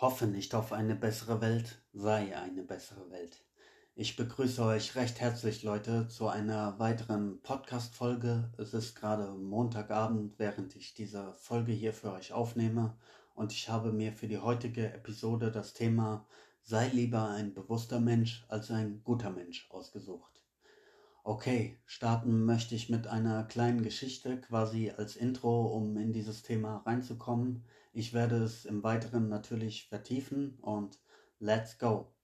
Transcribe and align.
Hoffe 0.00 0.28
nicht 0.28 0.54
auf 0.54 0.72
eine 0.72 0.94
bessere 0.94 1.40
Welt, 1.40 1.82
sei 1.92 2.36
eine 2.36 2.62
bessere 2.62 3.10
Welt. 3.10 3.42
Ich 3.96 4.14
begrüße 4.14 4.62
euch 4.62 4.94
recht 4.94 5.20
herzlich, 5.20 5.64
Leute, 5.64 6.06
zu 6.06 6.28
einer 6.28 6.78
weiteren 6.78 7.42
Podcast-Folge. 7.42 8.48
Es 8.58 8.74
ist 8.74 8.94
gerade 8.94 9.32
Montagabend, 9.32 10.38
während 10.38 10.76
ich 10.76 10.94
diese 10.94 11.34
Folge 11.34 11.72
hier 11.72 11.92
für 11.92 12.12
euch 12.12 12.32
aufnehme. 12.32 12.96
Und 13.34 13.50
ich 13.50 13.68
habe 13.70 13.90
mir 13.90 14.12
für 14.12 14.28
die 14.28 14.38
heutige 14.38 14.86
Episode 14.92 15.50
das 15.50 15.72
Thema 15.72 16.24
Sei 16.62 16.86
lieber 16.90 17.30
ein 17.30 17.52
bewusster 17.52 17.98
Mensch 17.98 18.46
als 18.46 18.70
ein 18.70 19.02
guter 19.02 19.30
Mensch 19.30 19.68
ausgesucht. 19.68 20.44
Okay, 21.24 21.76
starten 21.86 22.44
möchte 22.44 22.76
ich 22.76 22.88
mit 22.88 23.08
einer 23.08 23.42
kleinen 23.42 23.82
Geschichte, 23.82 24.40
quasi 24.40 24.92
als 24.96 25.16
Intro, 25.16 25.66
um 25.66 25.96
in 25.96 26.12
dieses 26.12 26.44
Thema 26.44 26.84
reinzukommen. 26.86 27.64
Ich 27.98 28.14
werde 28.14 28.36
es 28.36 28.64
im 28.64 28.84
Weiteren 28.84 29.28
natürlich 29.28 29.88
vertiefen 29.88 30.56
und 30.60 31.00
let's 31.40 31.78
go. 31.78 32.14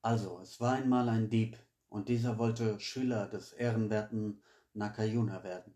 Also, 0.00 0.40
es 0.40 0.58
war 0.58 0.72
einmal 0.72 1.10
ein 1.10 1.28
Dieb 1.28 1.58
und 1.90 2.08
dieser 2.08 2.38
wollte 2.38 2.80
Schüler 2.80 3.26
des 3.26 3.52
ehrenwerten 3.52 4.42
Nakayuna 4.72 5.44
werden. 5.44 5.74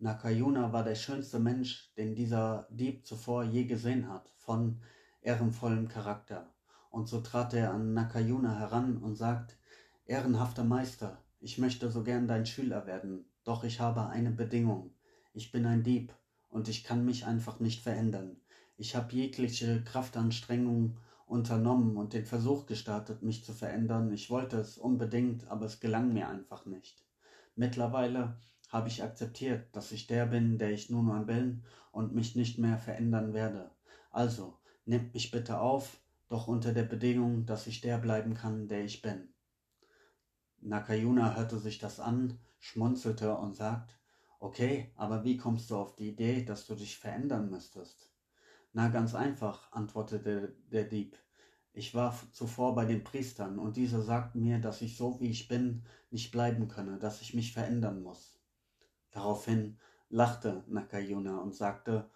Nakayuna 0.00 0.70
war 0.70 0.84
der 0.84 0.96
schönste 0.96 1.38
Mensch, 1.38 1.94
den 1.96 2.14
dieser 2.14 2.68
Dieb 2.68 3.06
zuvor 3.06 3.42
je 3.42 3.64
gesehen 3.64 4.06
hat, 4.10 4.28
von 4.36 4.82
ehrenvollem 5.22 5.88
Charakter. 5.88 6.52
Und 6.90 7.08
so 7.08 7.22
trat 7.22 7.54
er 7.54 7.72
an 7.72 7.94
Nakayuna 7.94 8.58
heran 8.58 8.98
und 8.98 9.16
sagt, 9.16 9.56
Ehrenhafter 10.04 10.64
Meister, 10.64 11.24
ich 11.40 11.56
möchte 11.56 11.90
so 11.90 12.04
gern 12.04 12.28
dein 12.28 12.44
Schüler 12.44 12.86
werden, 12.86 13.30
doch 13.44 13.64
ich 13.64 13.80
habe 13.80 14.08
eine 14.08 14.30
Bedingung. 14.30 14.94
Ich 15.32 15.52
bin 15.52 15.64
ein 15.64 15.82
Dieb 15.82 16.12
und 16.56 16.68
ich 16.68 16.84
kann 16.84 17.04
mich 17.04 17.26
einfach 17.26 17.60
nicht 17.60 17.82
verändern. 17.82 18.40
Ich 18.78 18.96
habe 18.96 19.14
jegliche 19.14 19.84
Kraftanstrengung 19.84 20.96
unternommen 21.26 21.98
und 21.98 22.14
den 22.14 22.24
Versuch 22.24 22.64
gestartet, 22.64 23.22
mich 23.22 23.44
zu 23.44 23.52
verändern. 23.52 24.10
Ich 24.10 24.30
wollte 24.30 24.56
es 24.56 24.78
unbedingt, 24.78 25.46
aber 25.48 25.66
es 25.66 25.80
gelang 25.80 26.14
mir 26.14 26.30
einfach 26.30 26.64
nicht. 26.64 27.04
Mittlerweile 27.56 28.40
habe 28.70 28.88
ich 28.88 29.02
akzeptiert, 29.02 29.66
dass 29.76 29.92
ich 29.92 30.06
der 30.06 30.24
bin, 30.24 30.56
der 30.56 30.70
ich 30.70 30.88
nun 30.88 31.04
mal 31.04 31.26
bin 31.26 31.62
und 31.92 32.14
mich 32.14 32.36
nicht 32.36 32.56
mehr 32.56 32.78
verändern 32.78 33.34
werde. 33.34 33.70
Also, 34.10 34.58
nehmt 34.86 35.12
mich 35.12 35.30
bitte 35.30 35.60
auf, 35.60 36.00
doch 36.30 36.48
unter 36.48 36.72
der 36.72 36.84
Bedingung, 36.84 37.44
dass 37.44 37.66
ich 37.66 37.82
der 37.82 37.98
bleiben 37.98 38.32
kann, 38.32 38.66
der 38.66 38.82
ich 38.82 39.02
bin. 39.02 39.28
Nakayuna 40.62 41.36
hörte 41.36 41.58
sich 41.58 41.78
das 41.78 42.00
an, 42.00 42.38
schmunzelte 42.60 43.36
und 43.36 43.54
sagt, 43.54 43.98
Okay, 44.46 44.92
aber 44.94 45.24
wie 45.24 45.36
kommst 45.36 45.70
du 45.70 45.76
auf 45.76 45.96
die 45.96 46.10
Idee, 46.10 46.44
dass 46.44 46.68
du 46.68 46.76
dich 46.76 46.98
verändern 46.98 47.50
müsstest? 47.50 48.12
Na, 48.72 48.86
ganz 48.86 49.12
einfach, 49.12 49.72
antwortete 49.72 50.54
der 50.70 50.84
Dieb. 50.84 51.16
Ich 51.72 51.96
war 51.96 52.16
zuvor 52.30 52.76
bei 52.76 52.84
den 52.84 53.02
Priestern 53.02 53.58
und 53.58 53.76
diese 53.76 54.00
sagten 54.00 54.40
mir, 54.40 54.60
dass 54.60 54.82
ich 54.82 54.96
so 54.96 55.18
wie 55.18 55.30
ich 55.30 55.48
bin 55.48 55.82
nicht 56.12 56.30
bleiben 56.30 56.68
könne, 56.68 56.96
dass 56.96 57.22
ich 57.22 57.34
mich 57.34 57.52
verändern 57.52 58.04
muss. 58.04 58.38
Daraufhin 59.10 59.78
lachte 60.10 60.62
Nakayuna 60.68 61.38
und 61.38 61.52
sagte, 61.52 62.08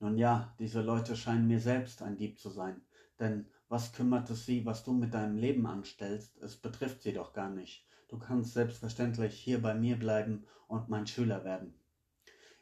nun 0.00 0.18
ja, 0.18 0.56
diese 0.58 0.82
Leute 0.82 1.14
scheinen 1.14 1.46
mir 1.46 1.60
selbst 1.60 2.02
ein 2.02 2.16
Dieb 2.16 2.40
zu 2.40 2.50
sein, 2.50 2.82
denn 3.20 3.46
was 3.68 3.92
kümmert 3.92 4.28
es 4.30 4.44
sie, 4.44 4.66
was 4.66 4.82
du 4.82 4.92
mit 4.92 5.14
deinem 5.14 5.36
Leben 5.36 5.68
anstellst? 5.68 6.36
Es 6.38 6.56
betrifft 6.56 7.02
sie 7.02 7.12
doch 7.12 7.32
gar 7.32 7.48
nicht. 7.48 7.86
Du 8.08 8.18
kannst 8.18 8.54
selbstverständlich 8.54 9.38
hier 9.38 9.62
bei 9.62 9.74
mir 9.74 9.96
bleiben 9.96 10.46
und 10.66 10.88
mein 10.88 11.06
Schüler 11.06 11.44
werden. 11.44 11.74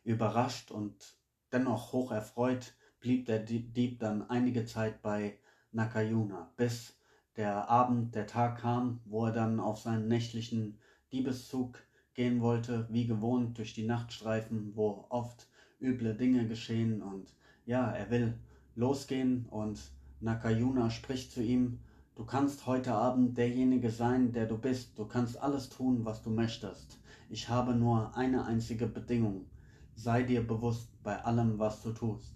Überrascht 0.04 0.70
und 0.70 1.16
dennoch 1.52 1.92
hoch 1.92 2.12
erfreut 2.12 2.74
blieb 3.00 3.26
der 3.26 3.40
Dieb 3.40 3.98
dann 3.98 4.28
einige 4.30 4.64
Zeit 4.64 5.02
bei 5.02 5.38
Nakayuna, 5.72 6.52
bis 6.56 6.96
der 7.36 7.68
Abend, 7.68 8.14
der 8.14 8.26
Tag 8.26 8.60
kam, 8.60 9.00
wo 9.04 9.26
er 9.26 9.32
dann 9.32 9.58
auf 9.58 9.80
seinen 9.80 10.06
nächtlichen 10.06 10.78
Diebeszug 11.12 11.78
gehen 12.14 12.40
wollte, 12.40 12.86
wie 12.90 13.06
gewohnt 13.06 13.58
durch 13.58 13.74
die 13.74 13.86
Nachtstreifen, 13.86 14.76
wo 14.76 15.06
oft 15.08 15.48
üble 15.80 16.14
Dinge 16.14 16.46
geschehen 16.46 17.02
und 17.02 17.34
ja, 17.66 17.90
er 17.90 18.10
will 18.10 18.38
losgehen 18.76 19.46
und 19.50 19.80
Nakayuna 20.20 20.90
spricht 20.90 21.32
zu 21.32 21.42
ihm, 21.42 21.80
Du 22.16 22.24
kannst 22.24 22.66
heute 22.66 22.94
Abend 22.94 23.36
derjenige 23.36 23.90
sein, 23.90 24.30
der 24.30 24.46
du 24.46 24.56
bist. 24.56 24.96
Du 24.96 25.04
kannst 25.04 25.36
alles 25.42 25.68
tun, 25.68 26.04
was 26.04 26.22
du 26.22 26.30
möchtest. 26.30 27.00
Ich 27.28 27.48
habe 27.48 27.74
nur 27.74 28.16
eine 28.16 28.44
einzige 28.44 28.86
Bedingung. 28.86 29.46
Sei 29.94 30.22
dir 30.22 30.46
bewusst 30.46 31.02
bei 31.02 31.22
allem, 31.24 31.58
was 31.58 31.82
du 31.82 31.92
tust. 31.92 32.34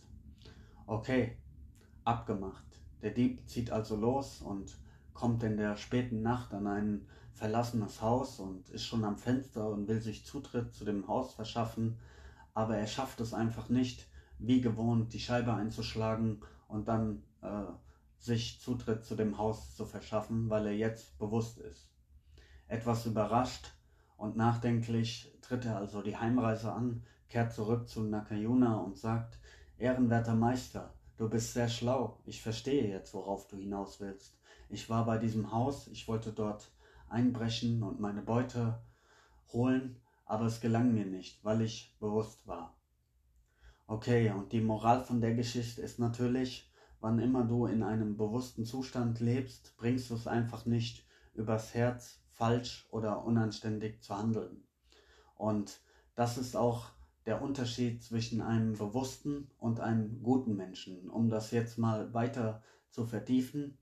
Okay, 0.87 1.37
abgemacht. 2.05 2.65
Der 3.03 3.11
Dieb 3.11 3.49
zieht 3.49 3.71
also 3.71 3.97
los 3.97 4.41
und 4.41 4.77
kommt 5.13 5.43
in 5.43 5.57
der 5.57 5.77
späten 5.77 6.23
Nacht 6.23 6.55
an 6.55 6.67
ein 6.67 7.07
verlassenes 7.33 8.01
Haus 8.03 8.41
und 8.41 8.69
ist 8.71 8.85
schon 8.85 9.05
am 9.05 9.17
Fenster 9.17 9.69
und 9.69 9.87
will 9.87 10.01
sich 10.01 10.25
Zutritt 10.25 10.73
zu 10.75 10.85
dem 10.85 11.07
Haus 11.07 11.35
verschaffen, 11.35 11.99
aber 12.55 12.77
er 12.77 12.87
schafft 12.87 13.21
es 13.21 13.35
einfach 13.35 13.69
nicht, 13.69 14.09
wie 14.39 14.61
gewohnt, 14.61 15.13
die 15.13 15.21
Scheibe 15.21 15.55
einzuschlagen 15.55 16.41
und 16.67 16.89
dann 16.89 17.23
äh, 17.43 17.65
sich 18.19 18.61
Zutritt 18.61 19.05
zu 19.05 19.15
dem 19.15 19.39
Haus 19.39 19.77
zu 19.77 19.87
verschaffen, 19.87 20.51
weil 20.51 20.67
er 20.67 20.77
jetzt 20.77 21.19
bewusst 21.19 21.59
ist. 21.59 21.91
Etwas 22.67 23.07
überrascht 23.07 23.73
und 24.17 24.37
nachdenklich 24.37 25.33
tritt 25.41 25.65
er 25.65 25.77
also 25.77 26.03
die 26.03 26.17
Heimreise 26.17 26.73
an, 26.73 27.05
kehrt 27.29 27.53
zurück 27.53 27.89
zu 27.89 28.03
Nakayuna 28.03 28.77
und 28.79 28.97
sagt, 28.97 29.39
Ehrenwerter 29.79 30.35
Meister, 30.35 30.95
du 31.17 31.29
bist 31.29 31.53
sehr 31.53 31.69
schlau, 31.69 32.21
ich 32.25 32.43
verstehe 32.43 32.89
jetzt, 32.89 33.15
worauf 33.15 33.47
du 33.47 33.57
hinaus 33.57 34.01
willst. 34.01 34.39
Ich 34.69 34.91
war 34.91 35.05
bei 35.05 35.19
diesem 35.19 35.53
Haus, 35.53 35.89
ich 35.89 36.09
wollte 36.09 36.33
dort 36.33 36.71
einbrechen 37.09 37.83
und 37.83 38.01
meine 38.01 38.23
Beute 38.23 38.81
holen, 39.53 40.01
aber 40.25 40.47
es 40.47 40.61
gelang 40.61 40.93
mir 40.93 41.07
nicht, 41.07 41.43
weil 41.45 41.63
ich 41.63 41.97
bewusst 42.01 42.47
war. 42.47 42.77
Okay, 43.87 44.31
und 44.31 44.53
die 44.53 44.61
Moral 44.61 45.03
von 45.03 45.21
der 45.21 45.35
Geschichte 45.35 45.81
ist 45.81 45.99
natürlich, 45.99 46.71
wann 47.01 47.19
immer 47.19 47.45
du 47.45 47.67
in 47.67 47.83
einem 47.83 48.17
bewussten 48.17 48.65
Zustand 48.65 49.21
lebst, 49.21 49.75
bringst 49.79 50.11
du 50.11 50.15
es 50.15 50.27
einfach 50.27 50.67
nicht 50.67 51.07
übers 51.35 51.73
Herz, 51.73 52.21
falsch 52.33 52.87
oder 52.91 53.25
unanständig 53.25 54.03
zu 54.03 54.17
handeln. 54.17 54.65
Und 55.37 55.81
das 56.15 56.37
ist 56.37 56.57
auch 56.57 56.91
der 57.29 57.43
Unterschied 57.43 58.03
zwischen 58.03 58.41
einem 58.41 58.73
bewussten 58.73 59.51
und 59.59 59.81
einem 59.81 60.23
guten 60.23 60.57
Menschen. 60.57 61.11
Um 61.11 61.29
das 61.29 61.51
jetzt 61.51 61.77
mal 61.77 62.15
weiter 62.15 62.63
zu 62.89 63.05
vertiefen, 63.05 63.77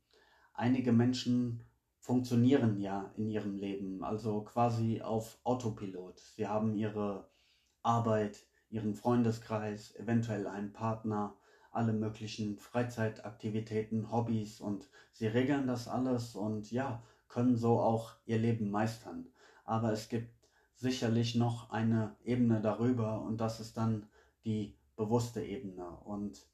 einige 0.52 0.90
Menschen 0.90 1.62
funktionieren 2.00 2.80
ja 2.80 3.12
in 3.16 3.28
ihrem 3.28 3.54
Leben, 3.54 4.02
also 4.02 4.40
quasi 4.40 5.00
auf 5.00 5.38
Autopilot. 5.44 6.18
Sie 6.18 6.48
haben 6.48 6.74
ihre 6.74 7.30
Arbeit, 7.84 8.44
ihren 8.68 8.96
Freundeskreis, 8.96 9.94
eventuell 9.94 10.48
einen 10.48 10.72
Partner, 10.72 11.36
alle 11.70 11.92
möglichen 11.92 12.58
Freizeitaktivitäten, 12.58 14.10
Hobbys 14.10 14.60
und 14.60 14.90
sie 15.12 15.28
regeln 15.28 15.68
das 15.68 15.86
alles 15.86 16.34
und 16.34 16.72
ja, 16.72 17.00
können 17.28 17.54
so 17.54 17.78
auch 17.78 18.16
ihr 18.24 18.38
Leben 18.38 18.72
meistern. 18.72 19.28
Aber 19.64 19.92
es 19.92 20.08
gibt 20.08 20.35
sicherlich 20.76 21.34
noch 21.34 21.70
eine 21.70 22.16
Ebene 22.24 22.60
darüber 22.60 23.22
und 23.22 23.40
das 23.40 23.60
ist 23.60 23.76
dann 23.76 24.06
die 24.44 24.76
bewusste 24.96 25.42
Ebene. 25.42 25.88
Und 26.04 26.46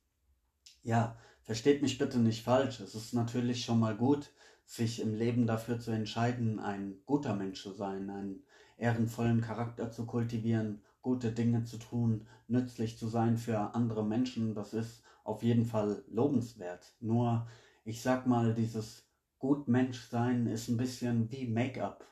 ja, 0.82 1.16
versteht 1.42 1.82
mich 1.82 1.98
bitte 1.98 2.18
nicht 2.18 2.42
falsch, 2.42 2.80
es 2.80 2.94
ist 2.94 3.12
natürlich 3.14 3.64
schon 3.64 3.80
mal 3.80 3.96
gut, 3.96 4.30
sich 4.64 5.00
im 5.00 5.14
Leben 5.14 5.46
dafür 5.46 5.78
zu 5.78 5.90
entscheiden, 5.90 6.58
ein 6.58 6.96
guter 7.04 7.34
Mensch 7.34 7.62
zu 7.62 7.72
sein, 7.72 8.08
einen 8.10 8.42
ehrenvollen 8.78 9.40
Charakter 9.40 9.90
zu 9.90 10.06
kultivieren, 10.06 10.82
gute 11.02 11.32
Dinge 11.32 11.64
zu 11.64 11.78
tun, 11.78 12.26
nützlich 12.48 12.96
zu 12.96 13.08
sein 13.08 13.36
für 13.36 13.74
andere 13.74 14.04
Menschen. 14.04 14.54
Das 14.54 14.72
ist 14.72 15.02
auf 15.24 15.42
jeden 15.42 15.66
Fall 15.66 16.04
lobenswert. 16.08 16.94
Nur, 17.00 17.46
ich 17.84 18.02
sag 18.02 18.26
mal, 18.26 18.54
dieses 18.54 19.04
Gutmenschsein 19.38 20.46
ist 20.46 20.68
ein 20.68 20.76
bisschen 20.76 21.30
wie 21.30 21.48
Make-up. 21.48 22.06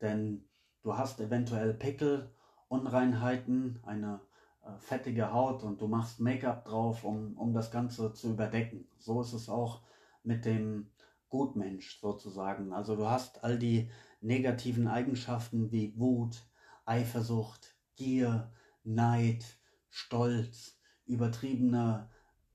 Denn 0.00 0.44
du 0.86 0.96
hast 0.96 1.20
eventuell 1.20 1.74
Pickel, 1.74 2.30
Unreinheiten, 2.68 3.80
eine 3.82 4.20
äh, 4.62 4.78
fettige 4.78 5.32
Haut 5.32 5.64
und 5.64 5.80
du 5.80 5.88
machst 5.88 6.20
Make-up 6.20 6.64
drauf, 6.64 7.02
um, 7.02 7.36
um 7.36 7.52
das 7.52 7.72
Ganze 7.72 8.12
zu 8.12 8.30
überdecken. 8.30 8.86
So 8.96 9.20
ist 9.20 9.32
es 9.32 9.48
auch 9.48 9.82
mit 10.22 10.44
dem 10.44 10.88
Gutmensch 11.28 11.98
sozusagen. 12.00 12.72
Also 12.72 12.94
du 12.94 13.08
hast 13.08 13.42
all 13.42 13.58
die 13.58 13.90
negativen 14.20 14.86
Eigenschaften 14.86 15.72
wie 15.72 15.98
Wut, 15.98 16.46
Eifersucht, 16.84 17.74
Gier, 17.96 18.52
Neid, 18.84 19.44
Stolz, 19.90 20.78
übertriebene 21.04 22.08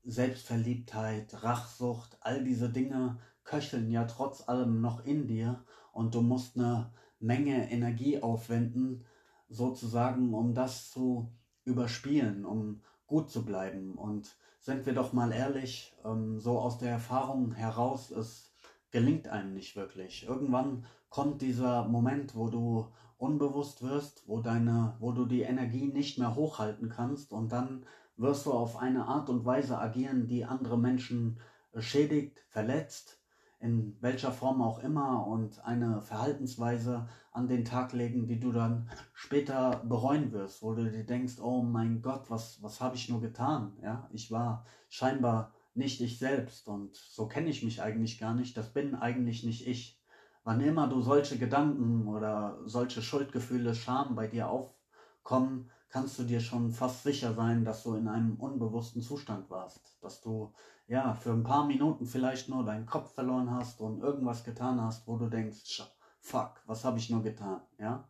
Selbstverliebtheit, 0.04 1.44
Rachsucht, 1.44 2.16
all 2.22 2.42
diese 2.42 2.70
Dinge 2.70 3.18
köcheln 3.44 3.90
ja 3.90 4.06
trotz 4.06 4.48
allem 4.48 4.80
noch 4.80 5.04
in 5.04 5.26
dir 5.26 5.66
und 5.92 6.14
du 6.14 6.22
musst 6.22 6.56
eine 6.56 6.94
Menge 7.22 7.70
Energie 7.70 8.22
aufwenden, 8.22 9.04
sozusagen, 9.48 10.34
um 10.34 10.54
das 10.54 10.90
zu 10.90 11.32
überspielen, 11.64 12.44
um 12.44 12.82
gut 13.06 13.30
zu 13.30 13.44
bleiben. 13.44 13.94
Und 13.94 14.36
sind 14.58 14.86
wir 14.86 14.94
doch 14.94 15.12
mal 15.12 15.32
ehrlich, 15.32 15.94
ähm, 16.04 16.38
so 16.38 16.58
aus 16.58 16.78
der 16.78 16.90
Erfahrung 16.90 17.52
heraus, 17.52 18.10
es 18.10 18.52
gelingt 18.90 19.28
einem 19.28 19.54
nicht 19.54 19.76
wirklich. 19.76 20.26
Irgendwann 20.26 20.84
kommt 21.08 21.42
dieser 21.42 21.88
Moment, 21.88 22.34
wo 22.36 22.48
du 22.48 22.86
unbewusst 23.18 23.82
wirst, 23.82 24.24
wo 24.26 24.40
deine, 24.40 24.96
wo 24.98 25.12
du 25.12 25.26
die 25.26 25.42
Energie 25.42 25.86
nicht 25.86 26.18
mehr 26.18 26.34
hochhalten 26.34 26.88
kannst 26.88 27.32
und 27.32 27.52
dann 27.52 27.86
wirst 28.16 28.46
du 28.46 28.52
auf 28.52 28.76
eine 28.76 29.06
Art 29.06 29.30
und 29.30 29.44
Weise 29.44 29.78
agieren, 29.78 30.26
die 30.26 30.44
andere 30.44 30.78
Menschen 30.78 31.38
äh, 31.72 31.80
schädigt, 31.80 32.44
verletzt, 32.48 33.21
in 33.62 33.96
welcher 34.00 34.32
Form 34.32 34.60
auch 34.60 34.80
immer 34.80 35.24
und 35.26 35.64
eine 35.64 36.02
Verhaltensweise 36.02 37.08
an 37.30 37.46
den 37.46 37.64
Tag 37.64 37.92
legen, 37.92 38.26
die 38.26 38.40
du 38.40 38.50
dann 38.50 38.90
später 39.14 39.82
bereuen 39.84 40.32
wirst, 40.32 40.62
wo 40.62 40.74
du 40.74 40.90
dir 40.90 41.04
denkst, 41.04 41.38
oh 41.40 41.62
mein 41.62 42.02
Gott, 42.02 42.28
was, 42.28 42.60
was 42.60 42.80
habe 42.80 42.96
ich 42.96 43.08
nur 43.08 43.20
getan? 43.20 43.78
Ja, 43.80 44.08
ich 44.12 44.32
war 44.32 44.66
scheinbar 44.88 45.52
nicht 45.74 46.00
ich 46.00 46.18
selbst 46.18 46.66
und 46.66 46.96
so 46.96 47.28
kenne 47.28 47.48
ich 47.50 47.62
mich 47.62 47.80
eigentlich 47.80 48.18
gar 48.18 48.34
nicht, 48.34 48.56
das 48.56 48.72
bin 48.72 48.94
eigentlich 48.96 49.44
nicht 49.44 49.66
ich. 49.66 49.98
Wann 50.44 50.60
immer 50.60 50.88
du 50.88 51.00
solche 51.00 51.38
Gedanken 51.38 52.08
oder 52.08 52.58
solche 52.66 53.00
Schuldgefühle, 53.00 53.76
Scham 53.76 54.16
bei 54.16 54.26
dir 54.26 54.48
aufkommen, 54.50 55.70
kannst 55.92 56.18
du 56.18 56.24
dir 56.24 56.40
schon 56.40 56.72
fast 56.72 57.02
sicher 57.02 57.34
sein, 57.34 57.64
dass 57.64 57.84
du 57.84 57.94
in 57.94 58.08
einem 58.08 58.36
unbewussten 58.36 59.02
Zustand 59.02 59.50
warst, 59.50 59.98
dass 60.00 60.22
du 60.22 60.52
ja 60.88 61.14
für 61.14 61.32
ein 61.32 61.44
paar 61.44 61.66
Minuten 61.66 62.06
vielleicht 62.06 62.48
nur 62.48 62.64
deinen 62.64 62.86
Kopf 62.86 63.14
verloren 63.14 63.50
hast 63.50 63.80
und 63.80 64.00
irgendwas 64.00 64.42
getan 64.42 64.80
hast, 64.80 65.06
wo 65.06 65.18
du 65.18 65.28
denkst, 65.28 65.82
fuck, 66.20 66.62
was 66.66 66.84
habe 66.84 66.98
ich 66.98 67.10
nur 67.10 67.22
getan, 67.22 67.60
ja? 67.78 68.08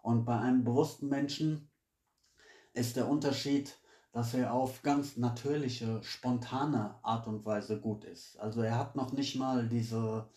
Und 0.00 0.24
bei 0.24 0.38
einem 0.38 0.62
bewussten 0.62 1.08
Menschen 1.08 1.68
ist 2.72 2.96
der 2.96 3.08
Unterschied, 3.08 3.76
dass 4.12 4.32
er 4.32 4.54
auf 4.54 4.82
ganz 4.82 5.16
natürliche, 5.16 6.00
spontane 6.04 6.94
Art 7.02 7.26
und 7.26 7.44
Weise 7.44 7.80
gut 7.80 8.04
ist. 8.04 8.38
Also 8.38 8.62
er 8.62 8.78
hat 8.78 8.94
noch 8.94 9.12
nicht 9.12 9.36
mal 9.36 9.68
diese 9.68 10.28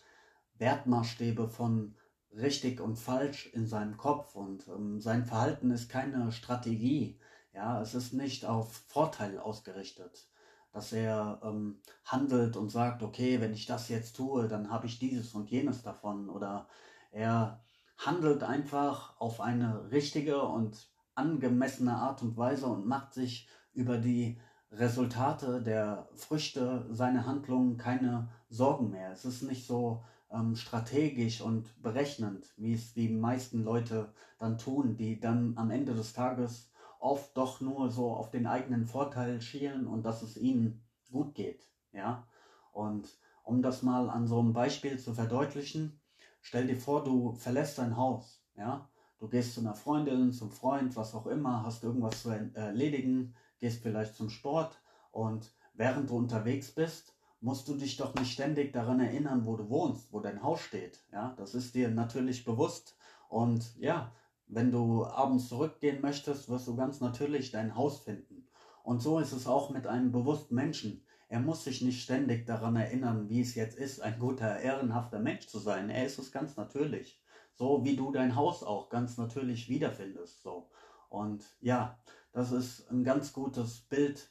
Wertmaßstäbe 0.58 1.48
von 1.48 1.96
richtig 2.36 2.80
und 2.80 2.98
falsch 2.98 3.48
in 3.54 3.68
seinem 3.68 3.98
Kopf 3.98 4.36
und 4.36 4.68
ähm, 4.68 5.00
sein 5.02 5.26
Verhalten 5.26 5.72
ist 5.72 5.90
keine 5.90 6.32
Strategie. 6.32 7.20
Ja, 7.54 7.82
es 7.82 7.94
ist 7.94 8.14
nicht 8.14 8.46
auf 8.46 8.84
Vorteil 8.88 9.38
ausgerichtet, 9.38 10.30
dass 10.72 10.94
er 10.94 11.42
ähm, 11.44 11.82
handelt 12.06 12.56
und 12.56 12.70
sagt, 12.70 13.04
okay, 13.04 13.42
wenn 13.42 13.54
ich 13.54 13.66
das 13.66 13.90
jetzt 13.90 14.16
tue, 14.16 14.48
dann 14.48 14.70
habe 14.70 14.88
ich 14.88 15.00
dieses 15.00 15.34
und 15.34 15.50
jenes 15.50 15.84
davon. 15.84 16.30
Oder 16.30 16.68
er 17.12 17.62
handelt 17.98 18.44
einfach 18.44 19.20
auf 19.20 19.42
eine 19.42 19.92
richtige 19.92 20.42
und 20.44 20.88
angemessene 21.16 21.96
Art 21.96 22.22
und 22.22 22.38
Weise 22.38 22.68
und 22.68 22.88
macht 22.88 23.14
sich 23.14 23.50
über 23.74 23.98
die 23.98 24.40
Resultate 24.72 25.62
der 25.62 26.08
Früchte 26.16 26.86
seiner 26.90 27.26
Handlungen 27.26 27.78
keine 27.78 28.30
Sorgen 28.50 28.90
mehr. 28.90 29.12
Es 29.12 29.26
ist 29.26 29.44
nicht 29.44 29.68
so, 29.68 30.04
ähm, 30.32 30.56
strategisch 30.56 31.42
und 31.42 31.82
berechnend, 31.82 32.54
wie 32.58 32.74
es 32.74 32.94
die 32.94 33.10
meisten 33.10 33.64
Leute 33.64 34.14
dann 34.40 34.58
tun, 34.58 34.96
die 34.96 35.20
dann 35.20 35.58
am 35.58 35.72
Ende 35.72 35.94
des 35.94 36.14
Tages 36.14 36.72
oft 37.00 37.36
doch 37.36 37.62
nur 37.62 37.90
so 37.90 38.12
auf 38.12 38.30
den 38.30 38.48
eigenen 38.48 38.86
Vorteil 38.86 39.42
schielen 39.42 39.88
und 39.88 40.04
dass 40.06 40.22
es 40.22 40.38
ihnen 40.38 40.84
gut 41.12 41.36
geht. 41.36 41.68
Ja? 41.92 42.28
Und 42.72 43.10
um 43.44 43.62
das 43.62 43.84
mal 43.84 44.10
an 44.10 44.28
so 44.28 44.40
einem 44.40 44.54
Beispiel 44.54 44.98
zu 45.00 45.14
verdeutlichen, 45.14 46.00
stell 46.42 46.68
dir 46.68 46.78
vor, 46.78 47.04
du 47.04 47.34
verlässt 47.34 47.78
dein 47.80 47.98
Haus. 47.98 48.44
Ja? 48.56 48.90
Du 49.20 49.28
gehst 49.28 49.54
zu 49.54 49.62
einer 49.62 49.76
Freundin, 49.76 50.32
zum 50.32 50.52
Freund, 50.52 50.96
was 50.96 51.14
auch 51.14 51.28
immer, 51.28 51.64
hast 51.64 51.84
irgendwas 51.84 52.22
zu 52.22 52.30
erledigen, 52.30 53.36
gehst 53.60 53.82
vielleicht 53.82 54.16
zum 54.16 54.30
Sport 54.30 54.82
und 55.12 55.52
während 55.74 56.10
du 56.10 56.18
unterwegs 56.18 56.72
bist, 56.72 57.16
musst 57.42 57.68
du 57.68 57.76
dich 57.76 57.98
doch 57.98 58.14
nicht 58.16 58.32
ständig 58.32 58.72
daran 58.72 59.00
erinnern, 59.00 59.46
wo 59.46 59.58
du 59.58 59.70
wohnst, 59.70 60.14
wo 60.14 60.20
dein 60.20 60.44
Haus 60.44 60.62
steht. 60.62 61.04
Ja, 61.12 61.34
das 61.38 61.56
ist 61.56 61.76
dir 61.76 61.90
natürlich 61.90 62.46
bewusst. 62.46 62.96
Und 63.30 63.76
ja, 63.80 64.14
wenn 64.48 64.72
du 64.72 65.06
abends 65.06 65.50
zurückgehen 65.50 66.02
möchtest, 66.02 66.50
wirst 66.50 66.68
du 66.68 66.76
ganz 66.76 67.02
natürlich 67.02 67.52
dein 67.52 67.76
Haus 67.76 68.00
finden. 68.00 68.48
Und 68.84 69.02
so 69.02 69.20
ist 69.20 69.32
es 69.32 69.48
auch 69.48 69.70
mit 69.72 69.88
einem 69.88 70.12
bewussten 70.12 70.56
Menschen. 70.56 71.04
Er 71.30 71.40
muss 71.40 71.64
sich 71.64 71.82
nicht 71.82 72.04
ständig 72.04 72.46
daran 72.46 72.76
erinnern, 72.76 73.30
wie 73.30 73.42
es 73.42 73.56
jetzt 73.56 73.78
ist, 73.78 74.02
ein 74.02 74.20
guter, 74.20 74.60
ehrenhafter 74.60 75.20
Mensch 75.20 75.48
zu 75.48 75.60
sein. 75.60 75.90
Er 75.90 76.06
ist 76.06 76.20
es 76.20 76.32
ganz 76.32 76.58
natürlich. 76.58 77.22
So 77.54 77.84
wie 77.86 77.96
du 77.96 78.12
dein 78.12 78.36
Haus 78.36 78.64
auch 78.64 78.90
ganz 78.90 79.18
natürlich 79.18 79.70
wiederfindest. 79.70 80.42
So. 80.42 80.70
Und 81.10 81.46
ja, 81.62 81.98
das 82.34 82.52
ist 82.52 82.90
ein 82.92 83.04
ganz 83.04 83.34
gutes 83.34 83.82
Bild 83.82 84.30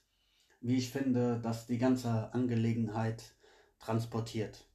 wie 0.61 0.77
ich 0.77 0.91
finde, 0.91 1.41
dass 1.41 1.67
die 1.67 1.79
ganze 1.79 2.33
Angelegenheit 2.33 3.23
transportiert. 3.79 4.67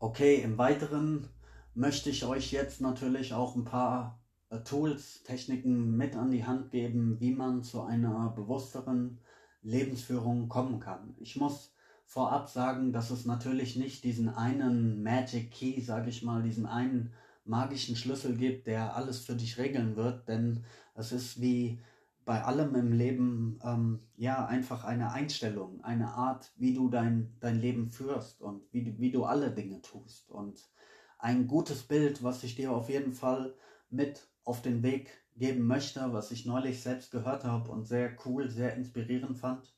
Okay, 0.00 0.36
im 0.42 0.58
Weiteren 0.58 1.28
möchte 1.74 2.10
ich 2.10 2.24
euch 2.24 2.52
jetzt 2.52 2.80
natürlich 2.80 3.34
auch 3.34 3.56
ein 3.56 3.64
paar 3.64 4.20
äh, 4.50 4.60
Tools, 4.60 5.22
Techniken 5.24 5.96
mit 5.96 6.16
an 6.16 6.30
die 6.30 6.44
Hand 6.44 6.70
geben, 6.70 7.20
wie 7.20 7.32
man 7.32 7.62
zu 7.62 7.82
einer 7.82 8.30
bewussteren 8.30 9.18
Lebensführung 9.62 10.48
kommen 10.48 10.80
kann. 10.80 11.14
Ich 11.18 11.36
muss 11.36 11.72
vorab 12.06 12.48
sagen, 12.48 12.92
dass 12.92 13.10
es 13.10 13.24
natürlich 13.24 13.76
nicht 13.76 14.04
diesen 14.04 14.28
einen 14.28 15.02
Magic 15.02 15.50
Key, 15.50 15.80
sage 15.80 16.10
ich 16.10 16.22
mal, 16.22 16.42
diesen 16.42 16.66
einen 16.66 17.12
magischen 17.44 17.96
Schlüssel 17.96 18.36
gibt, 18.36 18.66
der 18.66 18.94
alles 18.96 19.20
für 19.20 19.34
dich 19.34 19.58
regeln 19.58 19.96
wird, 19.96 20.28
denn 20.28 20.64
es 20.94 21.12
ist 21.12 21.40
wie 21.40 21.80
bei 22.24 22.42
allem 22.42 22.74
im 22.74 22.92
Leben 22.92 23.58
ähm, 23.62 24.00
ja 24.16 24.46
einfach 24.46 24.84
eine 24.84 25.12
Einstellung, 25.12 25.82
eine 25.84 26.08
Art, 26.14 26.52
wie 26.56 26.74
du 26.74 26.88
dein, 26.88 27.36
dein 27.40 27.60
Leben 27.60 27.90
führst 27.90 28.40
und 28.40 28.62
wie, 28.72 28.98
wie 28.98 29.10
du 29.10 29.24
alle 29.24 29.50
Dinge 29.50 29.82
tust. 29.82 30.30
Und 30.30 30.70
ein 31.18 31.46
gutes 31.46 31.82
Bild, 31.82 32.22
was 32.22 32.42
ich 32.42 32.54
dir 32.54 32.72
auf 32.72 32.88
jeden 32.88 33.12
Fall 33.12 33.54
mit 33.90 34.28
auf 34.44 34.62
den 34.62 34.82
Weg 34.82 35.10
geben 35.36 35.66
möchte, 35.66 36.12
was 36.12 36.30
ich 36.30 36.46
neulich 36.46 36.82
selbst 36.82 37.10
gehört 37.10 37.44
habe 37.44 37.70
und 37.70 37.86
sehr 37.86 38.16
cool, 38.24 38.48
sehr 38.48 38.74
inspirierend 38.74 39.38
fand. 39.38 39.74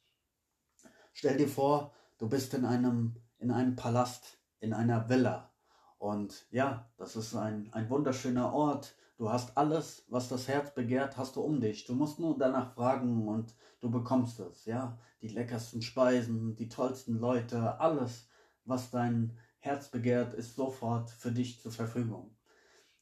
Stell 1.13 1.37
dir 1.37 1.49
vor, 1.49 1.93
du 2.19 2.29
bist 2.29 2.53
in 2.55 2.65
einem, 2.65 3.17
in 3.39 3.51
einem 3.51 3.75
Palast, 3.75 4.39
in 4.61 4.73
einer 4.73 5.09
Villa. 5.09 5.51
Und 5.99 6.47
ja, 6.51 6.91
das 6.99 7.17
ist 7.17 7.35
ein, 7.35 7.73
ein 7.73 7.89
wunderschöner 7.89 8.53
Ort 8.53 8.95
Du 9.19 9.31
hast 9.31 9.57
alles, 9.57 10.05
was 10.09 10.29
das 10.29 10.47
Herz 10.47 10.75
begehrt, 10.75 11.17
hast 11.17 11.37
du 11.37 11.41
um 11.41 11.59
dich. 11.59 11.87
Du 11.87 11.95
musst 11.95 12.21
nur 12.21 12.37
danach 12.37 12.75
fragen 12.75 13.27
und 13.27 13.55
du 13.81 13.91
bekommst 13.91 14.41
es, 14.41 14.67
ja. 14.67 14.99
Die 15.23 15.29
leckersten 15.29 15.81
Speisen, 15.81 16.55
die 16.55 16.69
tollsten 16.69 17.19
Leute, 17.19 17.81
alles, 17.81 18.29
was 18.65 18.91
dein 18.91 19.39
Herz 19.59 19.89
begehrt, 19.89 20.35
ist 20.35 20.55
sofort 20.55 21.11
für 21.11 21.33
dich 21.33 21.63
zur 21.63 21.73
Verfügung. 21.73 22.37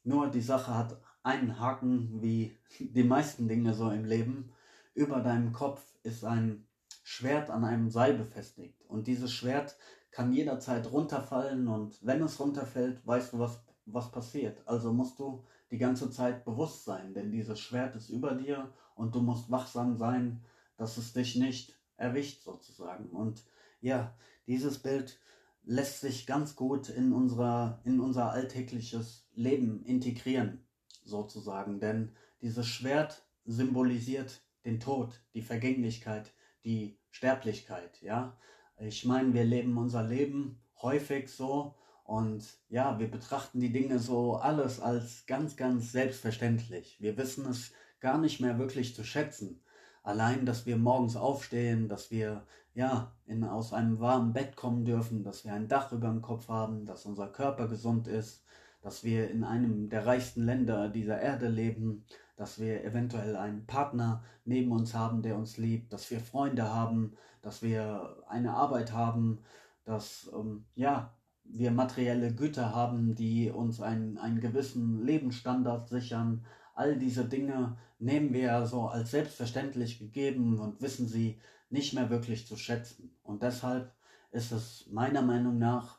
Nur 0.04 0.28
die 0.28 0.40
Sache 0.40 0.76
hat 0.76 1.00
einen 1.24 1.58
Haken, 1.58 2.22
wie 2.22 2.56
die 2.78 3.02
meisten 3.02 3.48
Dinge 3.48 3.74
so 3.74 3.90
im 3.90 4.04
Leben. 4.04 4.52
Über 4.94 5.20
deinem 5.20 5.52
Kopf 5.52 5.82
ist 6.04 6.24
ein 6.24 6.68
Schwert 7.02 7.50
an 7.50 7.64
einem 7.64 7.90
Seil 7.90 8.14
befestigt. 8.14 8.84
Und 8.86 9.08
dieses 9.08 9.32
Schwert 9.32 9.76
kann 10.12 10.32
jederzeit 10.32 10.92
runterfallen 10.92 11.66
und 11.66 11.98
wenn 12.06 12.22
es 12.22 12.38
runterfällt, 12.38 13.04
weißt 13.04 13.32
du, 13.32 13.40
was, 13.40 13.64
was 13.86 14.12
passiert. 14.12 14.62
Also 14.66 14.92
musst 14.92 15.18
du 15.18 15.44
die 15.74 15.78
ganze 15.78 16.08
Zeit 16.08 16.44
bewusst 16.44 16.84
sein, 16.84 17.14
denn 17.14 17.32
dieses 17.32 17.58
Schwert 17.58 17.96
ist 17.96 18.08
über 18.08 18.36
dir 18.36 18.72
und 18.94 19.12
du 19.12 19.20
musst 19.20 19.50
wachsam 19.50 19.96
sein, 19.96 20.40
dass 20.76 20.98
es 20.98 21.12
dich 21.12 21.34
nicht 21.34 21.76
erwischt 21.96 22.44
sozusagen. 22.44 23.06
Und 23.10 23.42
ja, 23.80 24.16
dieses 24.46 24.78
Bild 24.78 25.18
lässt 25.64 26.00
sich 26.00 26.28
ganz 26.28 26.54
gut 26.54 26.90
in, 26.90 27.12
unserer, 27.12 27.80
in 27.82 27.98
unser 27.98 28.30
alltägliches 28.30 29.26
Leben 29.34 29.84
integrieren, 29.84 30.64
sozusagen. 31.04 31.80
Denn 31.80 32.12
dieses 32.40 32.68
Schwert 32.68 33.26
symbolisiert 33.44 34.42
den 34.64 34.78
Tod, 34.78 35.20
die 35.34 35.42
Vergänglichkeit, 35.42 36.32
die 36.64 37.00
Sterblichkeit, 37.10 38.00
ja. 38.00 38.38
Ich 38.78 39.04
meine, 39.04 39.34
wir 39.34 39.44
leben 39.44 39.76
unser 39.76 40.04
Leben 40.04 40.60
häufig 40.82 41.28
so, 41.28 41.74
und 42.04 42.44
ja, 42.68 42.98
wir 42.98 43.10
betrachten 43.10 43.60
die 43.60 43.72
Dinge 43.72 43.98
so 43.98 44.36
alles 44.36 44.80
als 44.80 45.24
ganz, 45.26 45.56
ganz 45.56 45.90
selbstverständlich. 45.90 47.00
Wir 47.00 47.16
wissen 47.16 47.46
es 47.46 47.72
gar 48.00 48.18
nicht 48.18 48.40
mehr 48.40 48.58
wirklich 48.58 48.94
zu 48.94 49.04
schätzen. 49.04 49.62
Allein, 50.02 50.44
dass 50.44 50.66
wir 50.66 50.76
morgens 50.76 51.16
aufstehen, 51.16 51.88
dass 51.88 52.10
wir 52.10 52.46
ja 52.74 53.12
in, 53.26 53.42
aus 53.42 53.72
einem 53.72 54.00
warmen 54.00 54.34
Bett 54.34 54.54
kommen 54.54 54.84
dürfen, 54.84 55.24
dass 55.24 55.46
wir 55.46 55.54
ein 55.54 55.66
Dach 55.66 55.92
über 55.92 56.08
dem 56.08 56.20
Kopf 56.20 56.48
haben, 56.48 56.84
dass 56.84 57.06
unser 57.06 57.28
Körper 57.28 57.68
gesund 57.68 58.06
ist, 58.06 58.44
dass 58.82 59.02
wir 59.02 59.30
in 59.30 59.42
einem 59.42 59.88
der 59.88 60.04
reichsten 60.04 60.44
Länder 60.44 60.90
dieser 60.90 61.18
Erde 61.18 61.48
leben, 61.48 62.04
dass 62.36 62.60
wir 62.60 62.84
eventuell 62.84 63.36
einen 63.36 63.64
Partner 63.66 64.22
neben 64.44 64.72
uns 64.72 64.92
haben, 64.92 65.22
der 65.22 65.36
uns 65.38 65.56
liebt, 65.56 65.90
dass 65.90 66.10
wir 66.10 66.20
Freunde 66.20 66.70
haben, 66.70 67.16
dass 67.40 67.62
wir 67.62 68.22
eine 68.28 68.52
Arbeit 68.52 68.92
haben, 68.92 69.38
dass 69.84 70.30
ähm, 70.34 70.66
ja 70.74 71.14
wir 71.44 71.70
materielle 71.70 72.34
Güter 72.34 72.74
haben, 72.74 73.14
die 73.14 73.50
uns 73.50 73.80
einen, 73.80 74.18
einen 74.18 74.40
gewissen 74.40 75.04
Lebensstandard 75.04 75.88
sichern. 75.88 76.44
all 76.74 76.98
diese 76.98 77.24
Dinge 77.24 77.76
nehmen 77.98 78.32
wir 78.32 78.42
ja 78.42 78.66
so 78.66 78.88
als 78.88 79.12
selbstverständlich 79.12 79.98
gegeben 79.98 80.58
und 80.58 80.82
wissen 80.82 81.06
sie 81.06 81.38
nicht 81.70 81.94
mehr 81.94 82.10
wirklich 82.10 82.46
zu 82.46 82.56
schätzen. 82.56 83.14
Und 83.22 83.42
deshalb 83.42 83.92
ist 84.32 84.52
es 84.52 84.88
meiner 84.90 85.22
Meinung 85.22 85.58
nach 85.58 85.98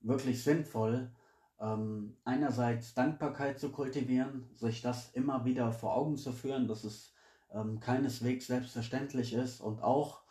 wirklich 0.00 0.42
sinnvoll, 0.42 1.10
ähm, 1.60 2.16
einerseits 2.24 2.94
Dankbarkeit 2.94 3.58
zu 3.58 3.70
kultivieren, 3.70 4.48
sich 4.54 4.82
das 4.82 5.10
immer 5.10 5.44
wieder 5.44 5.72
vor 5.72 5.96
Augen 5.96 6.16
zu 6.16 6.32
führen, 6.32 6.68
dass 6.68 6.84
es 6.84 7.12
ähm, 7.52 7.80
keineswegs 7.80 8.46
selbstverständlich 8.46 9.32
ist 9.32 9.60
und 9.60 9.82
auch 9.82 10.22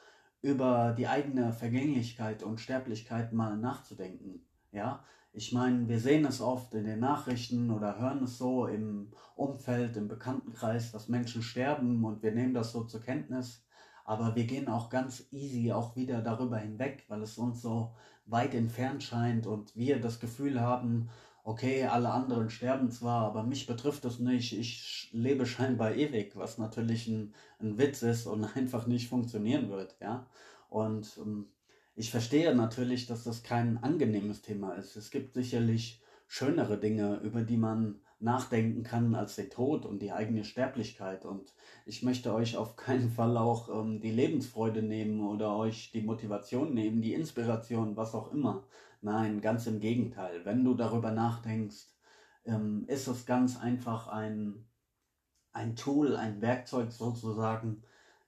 über 0.46 0.94
die 0.96 1.08
eigene 1.08 1.52
Vergänglichkeit 1.52 2.44
und 2.44 2.60
Sterblichkeit 2.60 3.34
mal 3.34 3.58
nachzudenken. 3.58 4.46
Ja, 4.72 5.04
ich 5.34 5.52
meine, 5.52 5.90
wir 5.90 6.00
sehen 6.00 6.24
es 6.24 6.40
oft 6.40 6.76
in 6.76 6.86
den 6.86 7.00
Nachrichten 7.00 7.72
oder 7.72 7.98
hören 7.98 8.24
es 8.24 8.38
so 8.38 8.68
im 8.68 9.12
Umfeld, 9.36 9.98
im 9.98 10.08
Bekanntenkreis, 10.08 10.92
dass 10.92 11.10
Menschen 11.10 11.42
sterben 11.42 12.06
und 12.06 12.22
wir 12.22 12.32
nehmen 12.32 12.54
das 12.54 12.72
so 12.74 12.84
zur 12.84 13.02
Kenntnis. 13.02 13.66
Aber 14.06 14.36
wir 14.36 14.46
gehen 14.46 14.68
auch 14.68 14.92
ganz 14.92 15.28
easy 15.32 15.72
auch 15.72 15.96
wieder 15.96 16.22
darüber 16.22 16.60
hinweg, 16.60 17.06
weil 17.08 17.24
es 17.24 17.40
uns 17.40 17.64
so 17.64 17.96
weit 18.28 18.54
entfernt 18.54 19.02
scheint 19.02 19.48
und 19.48 19.76
wir 19.76 20.00
das 20.00 20.20
Gefühl 20.20 20.62
haben, 20.62 21.10
okay, 21.46 21.86
alle 21.86 22.10
anderen 22.10 22.50
sterben 22.50 22.90
zwar, 22.92 23.24
aber 23.28 23.44
mich 23.44 23.68
betrifft 23.68 24.04
das 24.04 24.20
nicht. 24.20 24.58
Ich 24.58 25.10
lebe 25.14 25.46
scheinbar 25.46 25.96
ewig, 25.96 26.36
was 26.36 26.58
natürlich 26.58 27.08
ein, 27.08 27.34
ein 27.60 27.78
Witz 27.78 28.02
ist 28.02 28.26
und 28.26 28.44
einfach 28.58 28.88
nicht 28.88 29.08
funktionieren 29.08 29.70
wird, 29.70 29.96
ja. 30.02 30.26
Und 30.70 31.18
ähm, 31.20 31.46
ich 31.96 32.12
verstehe 32.12 32.54
natürlich, 32.56 33.06
dass 33.06 33.24
das 33.24 33.44
kein 33.44 33.78
angenehmes 33.84 34.42
Thema 34.42 34.74
ist. 34.74 34.96
Es 34.98 35.12
gibt 35.12 35.36
sicherlich 35.36 36.02
schönere 36.28 36.80
Dinge, 36.80 37.18
über 37.24 37.44
die 37.44 37.58
man 37.58 38.02
nachdenken 38.20 38.82
kann 38.84 39.14
als 39.14 39.36
der 39.36 39.50
Tod 39.50 39.86
und 39.86 40.02
die 40.02 40.12
eigene 40.12 40.44
Sterblichkeit. 40.44 41.26
Und 41.26 41.54
ich 41.86 42.02
möchte 42.02 42.34
euch 42.34 42.58
auf 42.58 42.76
keinen 42.76 43.12
Fall 43.12 43.38
auch 43.38 43.70
ähm, 43.70 44.00
die 44.02 44.12
Lebensfreude 44.12 44.82
nehmen 44.82 45.22
oder 45.22 45.56
euch 45.56 45.92
die 45.92 46.02
Motivation 46.02 46.74
nehmen, 46.74 47.04
die 47.04 47.14
Inspiration, 47.14 47.96
was 47.96 48.16
auch 48.16 48.34
immer. 48.34 48.64
Nein, 49.06 49.40
ganz 49.40 49.68
im 49.68 49.80
Gegenteil. 49.80 50.46
Wenn 50.46 50.64
du 50.64 50.74
darüber 50.74 51.12
nachdenkst, 51.12 51.94
ähm, 52.44 52.86
ist 52.88 53.06
es 53.06 53.28
ganz 53.28 53.56
einfach 53.56 54.08
ein, 54.08 54.66
ein 55.52 55.76
Tool, 55.76 56.16
ein 56.16 56.42
Werkzeug 56.42 56.92
sozusagen, 56.92 57.84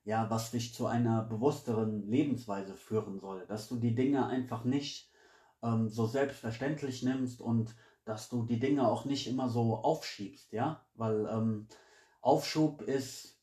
ja, 0.05 0.29
was 0.29 0.51
dich 0.51 0.75
zu 0.75 0.85
einer 0.85 1.23
bewussteren 1.23 2.07
Lebensweise 2.07 2.75
führen 2.75 3.19
soll. 3.19 3.47
Dass 3.47 3.67
du 3.67 3.77
die 3.77 3.95
Dinge 3.95 4.27
einfach 4.27 4.65
nicht 4.65 5.11
ähm, 5.63 5.89
so 5.89 6.05
selbstverständlich 6.05 7.01
nimmst 7.01 7.41
und 7.41 7.75
dass 8.05 8.29
du 8.29 8.43
die 8.43 8.59
Dinge 8.59 8.87
auch 8.87 9.03
nicht 9.03 9.25
immer 9.25 9.49
so 9.49 9.77
aufschiebst, 9.77 10.53
ja, 10.53 10.85
weil 10.93 11.25
ähm, 11.25 11.67
Aufschub 12.21 12.83
ist 12.83 13.41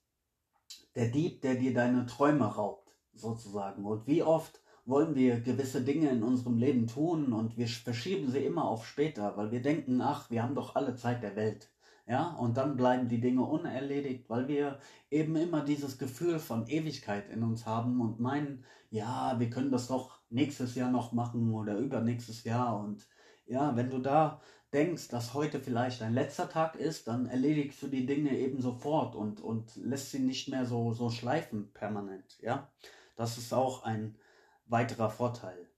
der 0.94 1.08
Dieb, 1.08 1.40
der 1.42 1.56
dir 1.56 1.74
deine 1.74 2.06
Träume 2.06 2.44
raubt, 2.44 2.94
sozusagen. 3.12 3.84
Und 3.84 4.06
wie 4.06 4.22
oft 4.22 4.60
wollen 4.86 5.14
wir 5.14 5.40
gewisse 5.40 5.82
Dinge 5.82 6.10
in 6.10 6.22
unserem 6.22 6.58
Leben 6.58 6.86
tun 6.86 7.32
und 7.32 7.56
wir 7.56 7.66
verschieben 7.68 8.30
sie 8.30 8.44
immer 8.44 8.64
auf 8.64 8.86
später, 8.86 9.36
weil 9.36 9.50
wir 9.50 9.62
denken, 9.62 10.00
ach, 10.00 10.30
wir 10.30 10.42
haben 10.42 10.54
doch 10.54 10.74
alle 10.76 10.94
Zeit 10.94 11.22
der 11.22 11.36
Welt. 11.36 11.70
Ja, 12.06 12.34
und 12.34 12.58
dann 12.58 12.76
bleiben 12.76 13.08
die 13.08 13.20
Dinge 13.20 13.42
unerledigt, 13.44 14.28
weil 14.28 14.46
wir 14.46 14.78
eben 15.10 15.36
immer 15.36 15.64
dieses 15.64 15.96
Gefühl 15.96 16.38
von 16.38 16.66
Ewigkeit 16.66 17.30
in 17.30 17.42
uns 17.42 17.64
haben 17.64 18.00
und 18.02 18.20
meinen, 18.20 18.64
ja, 18.90 19.40
wir 19.40 19.48
können 19.48 19.70
das 19.70 19.88
doch 19.88 20.20
nächstes 20.28 20.74
Jahr 20.74 20.90
noch 20.90 21.12
machen 21.12 21.54
oder 21.54 21.78
übernächstes 21.78 22.44
Jahr 22.44 22.78
und 22.78 23.06
ja, 23.46 23.74
wenn 23.76 23.90
du 23.90 23.98
da 23.98 24.40
denkst, 24.74 25.08
dass 25.08 25.34
heute 25.34 25.60
vielleicht 25.60 26.00
dein 26.00 26.14
letzter 26.14 26.48
Tag 26.48 26.76
ist, 26.76 27.08
dann 27.08 27.26
erledigst 27.26 27.82
du 27.82 27.86
die 27.86 28.06
Dinge 28.06 28.36
eben 28.36 28.60
sofort 28.60 29.14
und, 29.14 29.40
und 29.40 29.76
lässt 29.76 30.10
sie 30.10 30.18
nicht 30.18 30.48
mehr 30.48 30.66
so, 30.66 30.92
so 30.92 31.10
schleifen 31.10 31.72
permanent. 31.72 32.38
Ja, 32.42 32.70
das 33.16 33.38
ist 33.38 33.54
auch 33.54 33.84
ein 33.84 34.16
weiterer 34.66 35.10
Vorteil. 35.10 35.68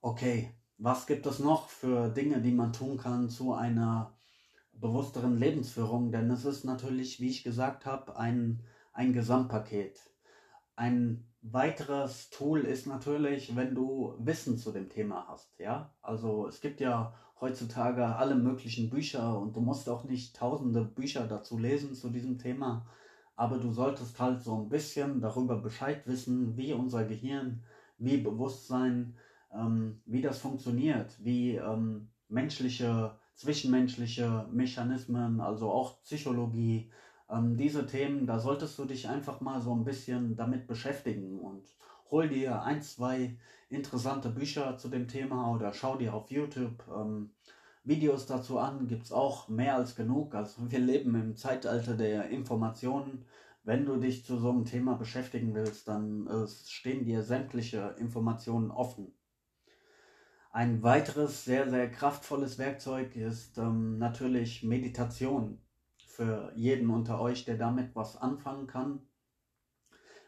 Okay, 0.00 0.54
was 0.78 1.06
gibt 1.06 1.26
es 1.26 1.38
noch 1.38 1.68
für 1.68 2.08
Dinge, 2.10 2.40
die 2.40 2.52
man 2.52 2.72
tun 2.72 2.98
kann 2.98 3.28
zu 3.28 3.54
einer 3.54 4.14
bewussteren 4.72 5.38
Lebensführung? 5.38 6.12
Denn 6.12 6.30
es 6.30 6.44
ist 6.44 6.64
natürlich, 6.64 7.20
wie 7.20 7.30
ich 7.30 7.44
gesagt 7.44 7.86
habe, 7.86 8.16
ein, 8.16 8.62
ein 8.92 9.12
Gesamtpaket. 9.12 9.98
Ein 10.76 11.26
weiteres 11.40 12.30
Tool 12.30 12.60
ist 12.60 12.86
natürlich, 12.86 13.56
wenn 13.56 13.74
du 13.74 14.14
Wissen 14.18 14.58
zu 14.58 14.72
dem 14.72 14.88
Thema 14.88 15.26
hast. 15.28 15.58
Ja, 15.58 15.94
also 16.02 16.46
es 16.46 16.60
gibt 16.60 16.80
ja 16.80 17.14
heutzutage 17.40 18.04
alle 18.04 18.34
möglichen 18.34 18.90
Bücher 18.90 19.38
und 19.38 19.56
du 19.56 19.60
musst 19.60 19.88
auch 19.88 20.04
nicht 20.04 20.36
tausende 20.36 20.84
Bücher 20.84 21.26
dazu 21.26 21.58
lesen 21.58 21.94
zu 21.94 22.10
diesem 22.10 22.38
Thema, 22.38 22.86
aber 23.36 23.58
du 23.58 23.72
solltest 23.72 24.18
halt 24.18 24.42
so 24.42 24.56
ein 24.56 24.68
bisschen 24.68 25.20
darüber 25.20 25.56
Bescheid 25.56 26.06
wissen, 26.06 26.56
wie 26.56 26.72
unser 26.72 27.04
Gehirn, 27.04 27.62
wie 27.98 28.18
Bewusstsein, 28.18 29.14
ähm, 29.52 30.00
wie 30.06 30.20
das 30.20 30.38
funktioniert, 30.38 31.16
wie 31.22 31.56
ähm, 31.56 32.08
menschliche, 32.28 33.16
zwischenmenschliche 33.34 34.46
Mechanismen, 34.50 35.40
also 35.40 35.70
auch 35.70 36.02
Psychologie, 36.02 36.90
ähm, 37.30 37.56
diese 37.56 37.86
Themen, 37.86 38.26
da 38.26 38.38
solltest 38.38 38.78
du 38.78 38.84
dich 38.84 39.08
einfach 39.08 39.40
mal 39.40 39.60
so 39.60 39.74
ein 39.74 39.84
bisschen 39.84 40.36
damit 40.36 40.66
beschäftigen 40.66 41.40
und 41.40 41.64
hol 42.10 42.28
dir 42.28 42.62
ein, 42.62 42.82
zwei 42.82 43.36
interessante 43.68 44.28
Bücher 44.28 44.76
zu 44.78 44.88
dem 44.88 45.08
Thema 45.08 45.52
oder 45.52 45.72
schau 45.72 45.96
dir 45.96 46.14
auf 46.14 46.30
YouTube 46.30 46.84
ähm, 46.88 47.30
Videos 47.82 48.26
dazu 48.26 48.58
an. 48.58 48.86
Gibt 48.86 49.04
es 49.04 49.12
auch 49.12 49.48
mehr 49.48 49.76
als 49.76 49.96
genug. 49.96 50.34
Also 50.34 50.70
wir 50.70 50.78
leben 50.78 51.14
im 51.14 51.36
Zeitalter 51.36 51.94
der 51.96 52.28
Informationen. 52.28 53.24
Wenn 53.66 53.84
du 53.84 53.96
dich 53.96 54.24
zu 54.24 54.38
so 54.38 54.50
einem 54.50 54.64
Thema 54.64 54.94
beschäftigen 54.94 55.52
willst, 55.52 55.88
dann 55.88 56.28
äh, 56.28 56.46
stehen 56.46 57.04
dir 57.04 57.24
sämtliche 57.24 57.96
Informationen 57.98 58.70
offen. 58.70 59.12
Ein 60.52 60.84
weiteres 60.84 61.44
sehr, 61.44 61.68
sehr 61.68 61.90
kraftvolles 61.90 62.58
Werkzeug 62.58 63.16
ist 63.16 63.58
ähm, 63.58 63.98
natürlich 63.98 64.62
Meditation. 64.62 65.58
Für 66.06 66.52
jeden 66.54 66.90
unter 66.90 67.20
euch, 67.20 67.44
der 67.44 67.58
damit 67.58 67.96
was 67.96 68.16
anfangen 68.16 68.68
kann. 68.68 69.00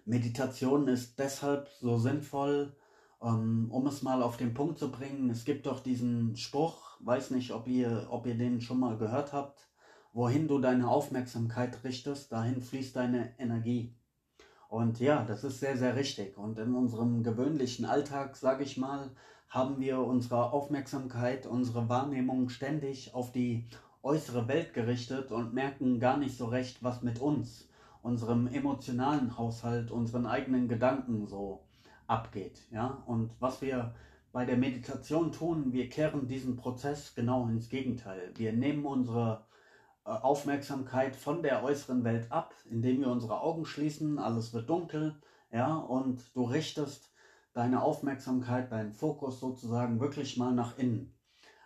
Meditation 0.05 0.89
ist 0.89 1.21
deshalb 1.21 1.69
so 1.69 1.97
sinnvoll, 1.97 2.75
ähm, 3.23 3.69
um 3.71 3.87
es 3.87 4.03
mal 4.03 4.21
auf 4.21 4.37
den 4.37 4.53
Punkt 4.53 4.81
zu 4.81 4.91
bringen. 4.91 5.31
Es 5.31 5.45
gibt 5.45 5.67
doch 5.67 5.79
diesen 5.79 6.35
Spruch, 6.35 6.99
weiß 7.03 7.31
nicht, 7.31 7.53
ob 7.53 7.69
ihr, 7.69 8.09
ob 8.11 8.27
ihr 8.27 8.37
den 8.37 8.61
schon 8.61 8.81
mal 8.81 8.99
gehört 8.99 9.33
habt, 9.33 9.68
wohin 10.13 10.49
du 10.49 10.59
deine 10.59 10.89
Aufmerksamkeit 10.89 11.85
richtest, 11.85 12.33
dahin 12.33 12.63
fließt 12.63 12.97
deine 12.97 13.39
Energie. 13.39 13.95
Und 14.69 15.01
ja, 15.01 15.25
das 15.25 15.45
ist 15.45 15.61
sehr, 15.61 15.77
sehr 15.77 15.97
richtig. 15.97 16.37
Und 16.37 16.59
in 16.59 16.75
unserem 16.75 17.23
gewöhnlichen 17.23 17.87
Alltag, 17.87 18.37
sage 18.37 18.65
ich 18.65 18.77
mal, 18.77 19.11
haben 19.49 19.81
wir 19.81 20.01
unsere 20.01 20.53
Aufmerksamkeit, 20.53 21.47
unsere 21.47 21.89
Wahrnehmung 21.89 22.51
ständig 22.51 23.15
auf 23.15 23.33
die 23.33 23.67
äußere 24.03 24.47
Welt 24.47 24.75
gerichtet 24.75 25.33
und 25.33 25.55
merken 25.55 26.01
gar 26.01 26.19
nicht 26.19 26.37
so 26.37 26.47
recht, 26.47 26.83
was 26.83 27.03
mit 27.03 27.21
uns 27.21 27.69
unserem 28.03 28.47
emotionalen 28.47 29.37
Haushalt, 29.37 29.91
unseren 29.91 30.27
eigenen 30.27 30.69
Gedanken 30.69 31.27
so 31.27 31.65
abgeht. 32.07 32.63
Ja? 32.71 33.03
Und 33.07 33.31
was 33.41 33.61
wir 33.61 33.95
bei 34.33 34.45
der 34.45 34.57
Meditation 34.57 35.33
tun, 35.33 35.73
wir 35.73 35.89
kehren 35.89 36.27
diesen 36.29 36.57
Prozess 36.57 37.15
genau 37.15 37.47
ins 37.49 37.69
Gegenteil. 37.69 38.33
Wir 38.37 38.53
nehmen 38.53 38.87
unsere 38.87 39.47
Aufmerksamkeit 40.09 41.17
von 41.17 41.43
der 41.43 41.63
äußeren 41.63 42.05
Welt 42.05 42.31
ab, 42.33 42.55
indem 42.71 43.01
wir 43.01 43.09
unsere 43.09 43.41
Augen 43.41 43.67
schließen, 43.67 44.19
alles 44.19 44.53
wird 44.55 44.69
dunkel, 44.69 45.21
ja, 45.53 45.77
und 45.77 46.35
du 46.35 46.45
richtest 46.45 47.13
deine 47.53 47.83
Aufmerksamkeit, 47.83 48.71
deinen 48.73 48.93
Fokus 48.93 49.41
sozusagen 49.41 50.01
wirklich 50.01 50.37
mal 50.37 50.53
nach 50.53 50.79
innen. 50.79 51.15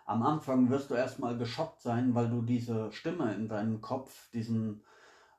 Am 0.05 0.23
Anfang 0.23 0.69
wirst 0.69 0.89
du 0.89 0.95
erstmal 0.95 1.37
geschockt 1.37 1.81
sein, 1.81 2.13
weil 2.15 2.29
du 2.29 2.41
diese 2.41 2.91
Stimme 2.91 3.33
in 3.35 3.47
deinem 3.47 3.79
Kopf, 3.79 4.29
diesen 4.31 4.83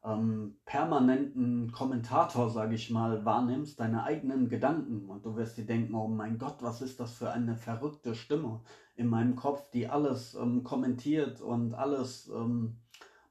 ähm, 0.05 0.57
permanenten 0.65 1.73
Kommentator, 1.73 2.51
sage 2.51 2.75
ich 2.75 2.91
mal, 2.91 3.25
wahrnimmst, 3.25 3.81
deine 3.81 4.05
eigenen 4.05 4.49
Gedanken 4.49 5.09
und 5.09 5.25
du 5.25 5.37
wirst 5.37 5.57
dir 5.59 5.67
denken, 5.67 5.95
oh 5.95 6.09
mein 6.09 6.39
Gott, 6.39 6.57
was 6.61 6.83
ist 6.83 7.01
das 7.01 7.15
für 7.15 7.31
eine 7.31 7.57
verrückte 7.57 8.15
Stimme 8.15 8.61
in 8.97 9.09
meinem 9.09 9.37
Kopf, 9.37 9.71
die 9.71 9.89
alles 9.89 10.35
ähm, 10.35 10.63
kommentiert 10.63 11.41
und 11.41 11.75
alles 11.75 12.29
ähm, 12.29 12.79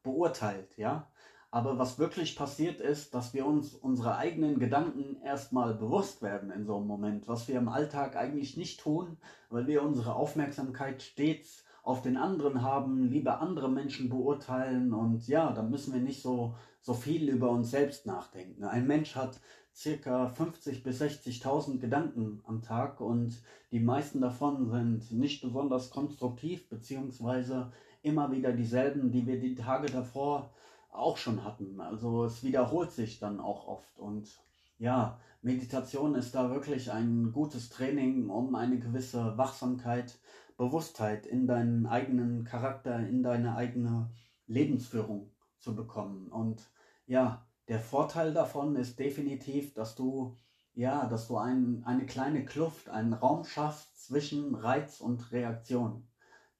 beurteilt, 0.03 0.77
ja. 0.77 1.07
Aber 1.51 1.77
was 1.77 1.99
wirklich 1.99 2.35
passiert 2.35 2.81
ist, 2.81 3.13
dass 3.13 3.35
wir 3.35 3.45
uns 3.45 3.75
unsere 3.75 4.17
eigenen 4.17 4.57
Gedanken 4.57 5.21
erstmal 5.23 5.75
bewusst 5.75 6.23
werden 6.23 6.49
in 6.49 6.65
so 6.65 6.77
einem 6.77 6.87
Moment, 6.87 7.27
was 7.27 7.47
wir 7.47 7.57
im 7.57 7.69
Alltag 7.69 8.15
eigentlich 8.15 8.57
nicht 8.57 8.79
tun, 8.79 9.17
weil 9.49 9.67
wir 9.67 9.83
unsere 9.83 10.15
Aufmerksamkeit 10.15 11.03
stets 11.03 11.63
auf 11.83 12.01
den 12.01 12.17
anderen 12.17 12.63
haben, 12.63 13.03
lieber 13.03 13.39
andere 13.39 13.69
Menschen 13.69 14.09
beurteilen 14.09 14.93
und 14.93 15.27
ja, 15.27 15.51
dann 15.51 15.69
müssen 15.69 15.93
wir 15.93 16.01
nicht 16.01 16.23
so, 16.23 16.55
so 16.81 16.93
viel 16.93 17.29
über 17.29 17.51
uns 17.51 17.69
selbst 17.69 18.07
nachdenken. 18.07 18.63
Ein 18.63 18.87
Mensch 18.87 19.15
hat 19.15 19.39
circa 19.75 20.27
50 20.27 20.81
bis 20.83 21.01
60.000 21.01 21.79
Gedanken 21.79 22.41
am 22.45 22.61
Tag 22.61 23.01
und 23.01 23.41
die 23.71 23.79
meisten 23.79 24.21
davon 24.21 24.69
sind 24.69 25.11
nicht 25.11 25.41
besonders 25.41 25.89
konstruktiv, 25.89 26.69
beziehungsweise 26.69 27.71
immer 28.03 28.31
wieder 28.31 28.51
dieselben, 28.51 29.11
die 29.11 29.25
wir 29.25 29.39
die 29.39 29.55
Tage 29.55 29.87
davor 29.87 30.53
auch 30.91 31.17
schon 31.17 31.43
hatten. 31.43 31.79
Also 31.81 32.25
es 32.25 32.43
wiederholt 32.43 32.91
sich 32.91 33.19
dann 33.19 33.39
auch 33.39 33.67
oft. 33.67 33.99
Und 33.99 34.29
ja, 34.77 35.19
Meditation 35.41 36.15
ist 36.15 36.35
da 36.35 36.51
wirklich 36.51 36.91
ein 36.91 37.31
gutes 37.31 37.69
Training, 37.69 38.29
um 38.29 38.53
eine 38.55 38.79
gewisse 38.79 39.37
Wachsamkeit, 39.37 40.19
Bewusstheit 40.57 41.25
in 41.25 41.47
deinen 41.47 41.87
eigenen 41.87 42.43
Charakter, 42.43 42.99
in 42.99 43.23
deine 43.23 43.55
eigene 43.55 44.11
Lebensführung 44.45 45.31
zu 45.59 45.75
bekommen. 45.75 46.27
Und 46.27 46.69
ja, 47.07 47.45
der 47.67 47.79
Vorteil 47.79 48.33
davon 48.33 48.75
ist 48.75 48.99
definitiv, 48.99 49.73
dass 49.73 49.95
du 49.95 50.37
ja, 50.75 51.05
dass 51.05 51.27
du 51.27 51.37
ein, 51.37 51.83
eine 51.85 52.05
kleine 52.05 52.45
Kluft, 52.45 52.89
einen 52.89 53.13
Raum 53.13 53.43
schaffst 53.43 54.05
zwischen 54.05 54.55
Reiz 54.55 54.99
und 54.99 55.31
Reaktion. 55.31 56.07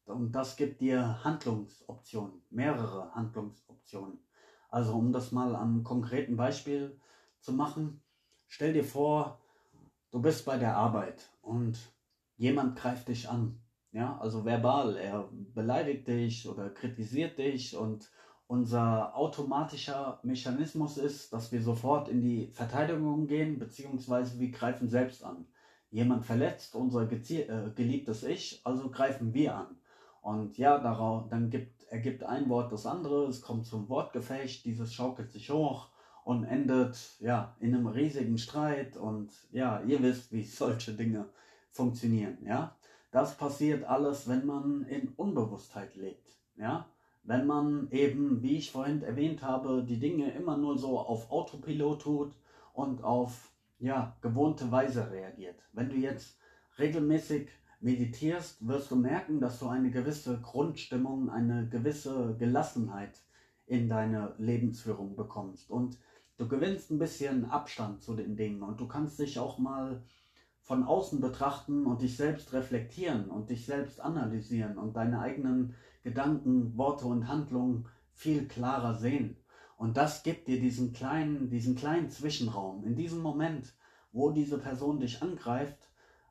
Und 0.05 0.33
das 0.33 0.55
gibt 0.57 0.81
dir 0.81 1.23
Handlungsoptionen, 1.23 2.41
mehrere 2.49 3.13
Handlungsoptionen. 3.15 4.19
Also 4.69 4.93
um 4.95 5.11
das 5.11 5.31
mal 5.31 5.55
am 5.55 5.83
konkreten 5.83 6.35
Beispiel 6.35 6.99
zu 7.39 7.53
machen, 7.53 8.01
stell 8.47 8.73
dir 8.73 8.83
vor, 8.83 9.39
du 10.11 10.21
bist 10.21 10.45
bei 10.45 10.57
der 10.57 10.75
Arbeit 10.75 11.29
und 11.41 11.77
jemand 12.37 12.77
greift 12.77 13.07
dich 13.07 13.29
an. 13.29 13.59
Ja, 13.91 14.17
also 14.17 14.43
verbal, 14.43 14.97
er 14.97 15.29
beleidigt 15.53 16.07
dich 16.07 16.49
oder 16.49 16.71
kritisiert 16.71 17.37
dich 17.37 17.77
und 17.77 18.09
unser 18.47 19.15
automatischer 19.15 20.19
Mechanismus 20.23 20.97
ist, 20.97 21.31
dass 21.31 21.51
wir 21.51 21.61
sofort 21.61 22.09
in 22.09 22.21
die 22.21 22.47
Verteidigung 22.47 23.27
gehen, 23.27 23.59
beziehungsweise 23.59 24.39
wir 24.39 24.51
greifen 24.51 24.89
selbst 24.89 25.23
an. 25.23 25.45
Jemand 25.91 26.25
verletzt 26.25 26.75
unser 26.75 27.03
äh, 27.11 27.71
geliebtes 27.75 28.23
Ich, 28.23 28.61
also 28.63 28.89
greifen 28.89 29.33
wir 29.33 29.55
an. 29.55 29.77
Und 30.23 30.57
ja, 30.57 30.79
darauf, 30.79 31.27
dann 31.27 31.49
gibt, 31.49 31.83
ergibt 31.89 32.23
ein 32.23 32.47
Wort 32.47 32.71
das 32.71 32.85
andere, 32.85 33.25
es 33.27 33.41
kommt 33.41 33.65
zum 33.65 33.89
Wortgefecht, 33.89 34.63
dieses 34.63 34.93
schaukelt 34.93 35.29
sich 35.33 35.49
hoch 35.49 35.89
und 36.23 36.45
endet 36.45 36.97
ja 37.19 37.57
in 37.59 37.75
einem 37.75 37.87
riesigen 37.87 38.37
Streit 38.37 38.95
und 38.95 39.33
ja, 39.51 39.81
ihr 39.81 40.01
wisst, 40.01 40.31
wie 40.31 40.43
solche 40.45 40.93
Dinge 40.93 41.25
funktionieren, 41.71 42.37
ja. 42.45 42.73
Das 43.11 43.37
passiert 43.37 43.83
alles, 43.83 44.27
wenn 44.29 44.45
man 44.45 44.85
in 44.85 45.09
Unbewusstheit 45.09 45.93
lebt, 45.97 46.37
ja. 46.55 46.87
Wenn 47.23 47.45
man 47.45 47.89
eben, 47.91 48.41
wie 48.41 48.57
ich 48.57 48.71
vorhin 48.71 49.03
erwähnt 49.03 49.43
habe, 49.43 49.83
die 49.83 49.99
Dinge 49.99 50.31
immer 50.31 50.55
nur 50.55 50.77
so 50.77 50.99
auf 50.99 51.31
Autopilot 51.31 52.01
tut 52.01 52.33
und 52.73 53.03
auf 53.03 53.51
ja, 53.79 54.15
gewohnte 54.21 54.71
Weise 54.71 55.11
reagiert. 55.11 55.61
Wenn 55.73 55.89
du 55.89 55.95
jetzt 55.95 56.37
regelmäßig 56.79 57.49
meditierst, 57.83 58.65
wirst 58.65 58.91
du 58.91 58.95
merken, 58.95 59.41
dass 59.41 59.59
du 59.59 59.67
eine 59.67 59.91
gewisse 59.91 60.39
Grundstimmung, 60.39 61.29
eine 61.29 61.67
gewisse 61.67 62.35
Gelassenheit 62.39 63.21
in 63.65 63.89
deine 63.89 64.33
Lebensführung 64.37 65.15
bekommst. 65.15 65.69
Und 65.69 65.97
du 66.37 66.47
gewinnst 66.47 66.91
ein 66.91 66.97
bisschen 66.97 67.45
Abstand 67.45 68.01
zu 68.01 68.15
den 68.15 68.37
Dingen 68.37 68.63
und 68.63 68.79
du 68.79 68.87
kannst 68.87 69.19
dich 69.19 69.37
auch 69.37 69.59
mal 69.59 70.01
von 70.61 70.85
außen 70.85 71.19
betrachten 71.19 71.85
und 71.85 72.01
dich 72.01 72.15
selbst 72.15 72.53
reflektieren 72.53 73.29
und 73.29 73.49
dich 73.49 73.65
selbst 73.65 73.99
analysieren 73.99 74.77
und 74.77 74.95
deine 74.95 75.19
eigenen 75.19 75.75
Gedanken, 76.03 76.77
Worte 76.77 77.05
und 77.05 77.27
Handlungen 77.27 77.85
viel 78.13 78.47
klarer 78.47 78.95
sehen. 78.95 79.35
Und 79.75 79.97
das 79.97 80.23
gibt 80.23 80.47
dir 80.47 80.61
diesen 80.61 80.93
kleinen, 80.93 81.49
diesen 81.49 81.75
kleinen 81.75 82.09
Zwischenraum. 82.09 82.85
In 82.85 82.95
diesem 82.95 83.21
Moment, 83.21 83.73
wo 84.13 84.31
diese 84.31 84.57
Person 84.57 85.01
dich 85.01 85.21
angreift, 85.21 85.89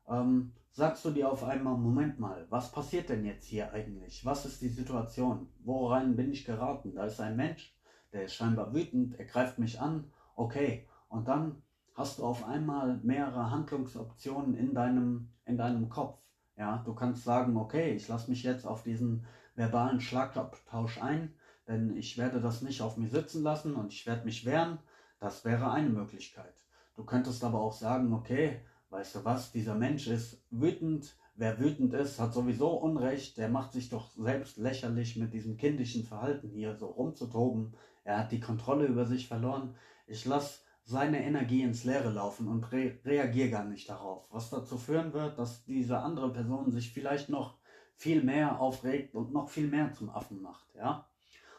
ähm, 0.09 0.53
sagst 0.73 1.05
du 1.05 1.11
dir 1.11 1.31
auf 1.31 1.45
einmal, 1.45 1.77
Moment 1.77 2.19
mal, 2.19 2.47
was 2.49 2.73
passiert 2.73 3.11
denn 3.11 3.25
jetzt 3.25 3.45
hier 3.45 3.73
eigentlich? 3.73 4.25
Was 4.25 4.47
ist 4.47 4.63
die 4.63 4.71
Situation? 4.71 5.49
Worein 5.65 6.17
bin 6.17 6.33
ich 6.33 6.45
geraten? 6.45 6.95
Da 6.95 7.05
ist 7.05 7.21
ein 7.21 7.37
Mensch, 7.37 7.77
der 8.13 8.25
ist 8.25 8.35
scheinbar 8.35 8.75
wütend, 8.75 9.19
er 9.19 9.27
greift 9.27 9.59
mich 9.59 9.81
an, 9.81 10.11
okay. 10.35 10.89
Und 11.09 11.29
dann 11.29 11.63
hast 11.95 12.19
du 12.19 12.25
auf 12.25 12.47
einmal 12.47 12.99
mehrere 13.03 13.51
Handlungsoptionen 13.51 14.55
in 14.55 14.75
deinem, 14.75 15.29
in 15.45 15.59
deinem 15.59 15.91
Kopf. 15.91 16.19
Ja, 16.57 16.83
du 16.85 16.95
kannst 16.95 17.25
sagen, 17.25 17.57
okay, 17.57 17.95
ich 17.95 18.09
lasse 18.09 18.31
mich 18.31 18.43
jetzt 18.43 18.67
auf 18.67 18.83
diesen 18.83 19.27
verbalen 19.55 20.01
Schlagabtausch 20.01 21.03
ein, 21.03 21.35
denn 21.69 21.95
ich 21.97 22.17
werde 22.17 22.41
das 22.41 22.63
nicht 22.63 22.81
auf 22.81 22.97
mir 22.97 23.09
sitzen 23.09 23.43
lassen 23.43 23.75
und 23.75 23.93
ich 23.93 24.07
werde 24.07 24.25
mich 24.25 24.47
wehren. 24.47 24.79
Das 25.21 25.45
wäre 25.45 25.71
eine 25.71 25.91
Möglichkeit. 25.91 26.55
Du 26.95 27.05
könntest 27.05 27.45
aber 27.45 27.61
auch 27.61 27.73
sagen, 27.73 28.13
okay, 28.13 28.61
weißt 28.93 29.17
du 29.17 29.25
was, 29.25 29.51
dieser 29.53 29.75
Mensch 29.75 30.07
ist 30.07 30.45
wütend. 30.51 31.17
Wer 31.35 31.59
wütend 31.59 31.95
ist, 31.95 32.21
hat 32.21 32.35
sowieso 32.35 32.73
Unrecht. 32.73 33.39
Der 33.39 33.49
macht 33.49 33.73
sich 33.73 33.89
doch 33.89 34.11
selbst 34.11 34.59
lächerlich 34.59 35.17
mit 35.17 35.33
diesem 35.33 35.57
kindischen 35.57 36.05
Verhalten 36.05 36.51
hier 36.51 36.77
so 36.77 36.87
rumzutoben. 36.87 37.75
Er 38.05 38.19
hat 38.19 38.33
die 38.33 38.41
Kontrolle 38.41 38.87
über 38.87 39.07
sich 39.07 39.27
verloren. 39.27 39.75
Ich 40.07 40.27
lasse 40.27 40.61
seine 40.85 41.25
Energie 41.25 41.63
ins 41.63 41.85
Leere 41.85 42.11
laufen 42.11 42.49
und 42.49 42.71
re 42.71 42.99
reagiere 43.05 43.51
gar 43.51 43.65
nicht 43.65 43.89
darauf. 43.89 44.27
Was 44.31 44.51
dazu 44.51 44.77
führen 44.77 45.15
wird, 45.15 45.39
dass 45.39 45.65
diese 45.65 45.99
andere 45.99 46.31
Person 46.33 46.71
sich 46.71 46.93
vielleicht 46.93 47.31
noch 47.31 47.59
viel 47.95 48.23
mehr 48.23 48.61
aufregt 48.61 49.15
und 49.15 49.33
noch 49.33 49.49
viel 49.49 49.69
mehr 49.69 49.93
zum 49.93 50.11
Affen 50.11 50.43
macht, 50.43 50.75
ja. 50.75 51.09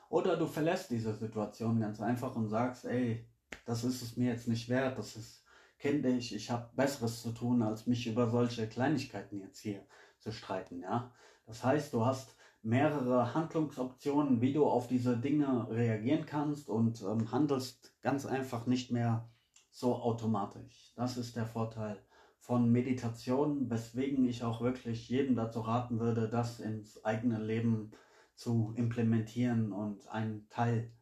Oder 0.09 0.37
du 0.37 0.45
verlässt 0.45 0.91
diese 0.91 1.15
Situation 1.15 1.79
ganz 1.79 1.99
einfach 1.99 2.35
und 2.35 2.47
sagst, 2.47 2.85
ey, 2.85 3.25
das 3.65 3.83
ist 3.83 4.01
es 4.01 4.17
mir 4.17 4.31
jetzt 4.31 4.47
nicht 4.47 4.69
wert, 4.69 4.97
das 4.97 5.15
ist 5.15 5.42
kindisch, 5.83 6.31
ich 6.31 6.49
habe 6.49 6.69
Besseres 6.77 7.21
zu 7.21 7.33
tun, 7.33 7.61
als 7.61 7.87
mich 7.87 8.07
über 8.07 8.29
solche 8.29 8.69
Kleinigkeiten 8.69 9.41
jetzt 9.41 9.59
hier 9.59 9.85
zu 10.17 10.31
streiten, 10.31 10.79
ja. 10.79 11.11
Das 11.45 11.61
heißt, 11.61 11.93
du 11.93 12.05
hast 12.05 12.37
mehrere 12.61 13.33
Handlungsoptionen, 13.33 14.39
wie 14.39 14.53
du 14.53 14.65
auf 14.65 14.87
diese 14.87 15.17
Dinge 15.17 15.67
reagieren 15.69 16.25
kannst 16.25 16.69
und 16.69 17.01
ähm, 17.01 17.29
handelst 17.33 17.93
ganz 18.01 18.25
einfach 18.25 18.65
nicht 18.65 18.91
mehr 18.91 19.27
so 19.71 19.95
automatisch. 19.95 20.93
Das 20.95 21.17
ist 21.17 21.35
der 21.35 21.45
Vorteil 21.45 21.97
von 22.39 22.71
Meditation, 22.71 23.69
weswegen 23.69 24.23
ich 24.23 24.45
auch 24.45 24.61
wirklich 24.61 25.09
jedem 25.09 25.35
dazu 25.35 25.59
raten 25.59 25.99
würde, 25.99 26.29
das 26.29 26.61
ins 26.61 27.03
eigene 27.03 27.43
Leben 27.43 27.91
zu 28.35 28.71
implementieren 28.77 29.73
und 29.73 30.07
ein 30.07 30.47
Teil 30.49 30.93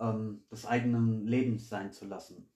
ähm, 0.00 0.42
des 0.50 0.66
eigenen 0.66 1.28
Lebens 1.28 1.68
sein 1.68 1.92
zu 1.92 2.06
lassen. 2.06 2.49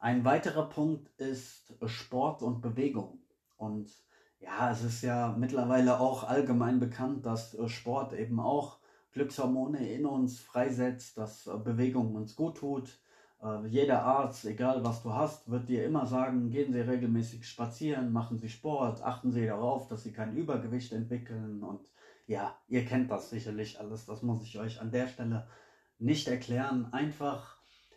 Ein 0.00 0.24
weiterer 0.24 0.68
Punkt 0.68 1.08
ist 1.20 1.74
Sport 1.86 2.42
und 2.42 2.60
Bewegung. 2.60 3.18
Und 3.56 3.90
ja, 4.38 4.70
es 4.70 4.84
ist 4.84 5.02
ja 5.02 5.34
mittlerweile 5.36 5.98
auch 5.98 6.22
allgemein 6.22 6.78
bekannt, 6.78 7.26
dass 7.26 7.54
äh, 7.54 7.68
Sport 7.68 8.12
eben 8.12 8.38
auch 8.38 8.78
Glückshormone 9.12 9.92
in 9.92 10.06
uns 10.06 10.38
freisetzt, 10.38 11.18
dass 11.18 11.48
äh, 11.48 11.56
Bewegung 11.56 12.14
uns 12.14 12.36
gut 12.36 12.58
tut. 12.58 13.00
Äh, 13.42 13.66
jeder 13.66 14.04
Arzt, 14.04 14.44
egal 14.44 14.84
was 14.84 15.02
du 15.02 15.12
hast, 15.14 15.50
wird 15.50 15.68
dir 15.68 15.84
immer 15.84 16.06
sagen, 16.06 16.50
gehen 16.50 16.72
Sie 16.72 16.80
regelmäßig 16.80 17.48
spazieren, 17.48 18.12
machen 18.12 18.38
Sie 18.38 18.48
Sport, 18.48 19.02
achten 19.02 19.32
Sie 19.32 19.46
darauf, 19.46 19.88
dass 19.88 20.04
Sie 20.04 20.12
kein 20.12 20.36
Übergewicht 20.36 20.92
entwickeln. 20.92 21.64
Und 21.64 21.80
ja, 22.28 22.56
ihr 22.68 22.84
kennt 22.84 23.10
das 23.10 23.30
sicherlich 23.30 23.80
alles, 23.80 24.06
das 24.06 24.22
muss 24.22 24.44
ich 24.44 24.60
euch 24.60 24.80
an 24.80 24.92
der 24.92 25.08
Stelle 25.08 25.48
nicht 25.98 26.28
erklären. 26.28 26.92
Einfach 26.92 27.56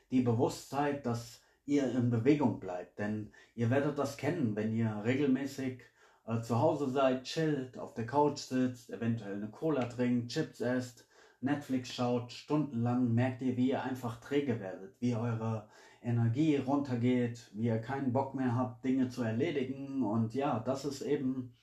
die 0.10 0.22
Bewusstheit, 0.22 1.06
dass 1.06 1.41
ihr 1.66 1.92
in 1.92 2.10
Bewegung 2.10 2.60
bleibt. 2.60 3.00
Denn 3.00 3.32
ihr 3.56 3.70
werdet 3.70 3.98
das 3.98 4.18
kennen, 4.18 4.56
wenn 4.56 4.74
ihr 4.74 5.02
regelmäßig 5.06 5.82
äh, 6.28 6.42
zu 6.42 6.60
Hause 6.60 6.90
seid, 6.90 7.24
chillt, 7.24 7.78
auf 7.78 7.94
der 7.94 8.06
Couch 8.06 8.40
sitzt, 8.40 8.90
eventuell 8.90 9.36
eine 9.36 9.50
Cola 9.50 9.86
trinkt, 9.86 10.32
Chips 10.32 10.62
esst, 10.62 11.08
Netflix 11.42 11.94
schaut, 11.94 12.32
stundenlang, 12.32 13.14
merkt 13.14 13.42
ihr, 13.42 13.58
wie 13.58 13.70
ihr 13.70 13.84
einfach 13.84 14.20
träge 14.20 14.60
werdet, 14.60 14.96
wie 15.00 15.16
eure 15.16 15.68
Energie 16.04 16.58
runtergeht, 16.58 17.50
wie 17.54 17.66
ihr 17.68 17.80
keinen 17.80 18.14
Bock 18.14 18.36
mehr 18.36 18.56
habt, 18.56 18.84
Dinge 18.84 19.10
zu 19.10 19.24
erledigen. 19.24 20.04
Und 20.04 20.34
ja, 20.34 20.60
das 20.60 20.86
ist 20.86 21.02
eben, 21.02 21.54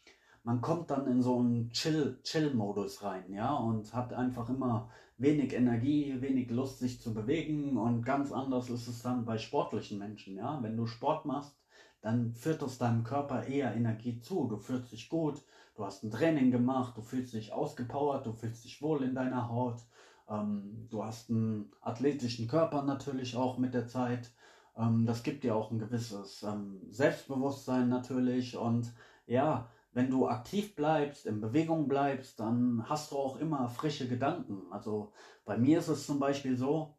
man 0.42 0.60
kommt 0.60 0.90
dann 0.90 1.06
in 1.06 1.22
so 1.22 1.38
einen 1.38 1.70
Chill-Modus 1.70 3.02
rein, 3.02 3.32
ja, 3.32 3.54
und 3.54 3.92
hat 3.94 4.12
einfach 4.12 4.48
immer 4.48 4.90
wenig 5.18 5.52
Energie, 5.52 6.16
wenig 6.20 6.50
Lust, 6.50 6.78
sich 6.78 7.00
zu 7.00 7.12
bewegen 7.12 7.76
und 7.76 8.04
ganz 8.04 8.32
anders 8.32 8.70
ist 8.70 8.86
es 8.86 9.02
dann 9.02 9.24
bei 9.24 9.36
sportlichen 9.36 9.98
Menschen. 9.98 10.36
Ja? 10.36 10.62
Wenn 10.62 10.76
du 10.76 10.86
Sport 10.86 11.26
machst, 11.26 11.58
dann 12.00 12.32
führt 12.32 12.62
es 12.62 12.78
deinem 12.78 13.02
Körper 13.02 13.44
eher 13.46 13.74
Energie 13.74 14.20
zu. 14.20 14.46
Du 14.46 14.56
fühlst 14.56 14.92
dich 14.92 15.08
gut, 15.08 15.42
du 15.74 15.84
hast 15.84 16.04
ein 16.04 16.12
Training 16.12 16.52
gemacht, 16.52 16.96
du 16.96 17.02
fühlst 17.02 17.34
dich 17.34 17.52
ausgepowert, 17.52 18.24
du 18.26 18.32
fühlst 18.32 18.64
dich 18.64 18.80
wohl 18.80 19.02
in 19.02 19.16
deiner 19.16 19.48
Haut. 19.48 19.82
Ähm, 20.28 20.86
du 20.88 21.04
hast 21.04 21.30
einen 21.30 21.72
athletischen 21.80 22.46
Körper 22.46 22.82
natürlich 22.82 23.36
auch 23.36 23.58
mit 23.58 23.74
der 23.74 23.88
Zeit. 23.88 24.30
Ähm, 24.76 25.04
das 25.04 25.24
gibt 25.24 25.42
dir 25.42 25.56
auch 25.56 25.72
ein 25.72 25.80
gewisses 25.80 26.44
ähm, 26.44 26.80
Selbstbewusstsein 26.90 27.88
natürlich 27.88 28.56
und 28.56 28.92
ja, 29.26 29.68
wenn 29.98 30.10
du 30.10 30.28
aktiv 30.28 30.76
bleibst, 30.76 31.26
in 31.26 31.40
Bewegung 31.40 31.88
bleibst, 31.88 32.38
dann 32.38 32.88
hast 32.88 33.10
du 33.10 33.16
auch 33.16 33.40
immer 33.40 33.68
frische 33.68 34.06
Gedanken. 34.06 34.62
Also 34.70 35.10
bei 35.44 35.58
mir 35.58 35.80
ist 35.80 35.88
es 35.88 36.06
zum 36.06 36.20
Beispiel 36.20 36.56
so, 36.56 36.94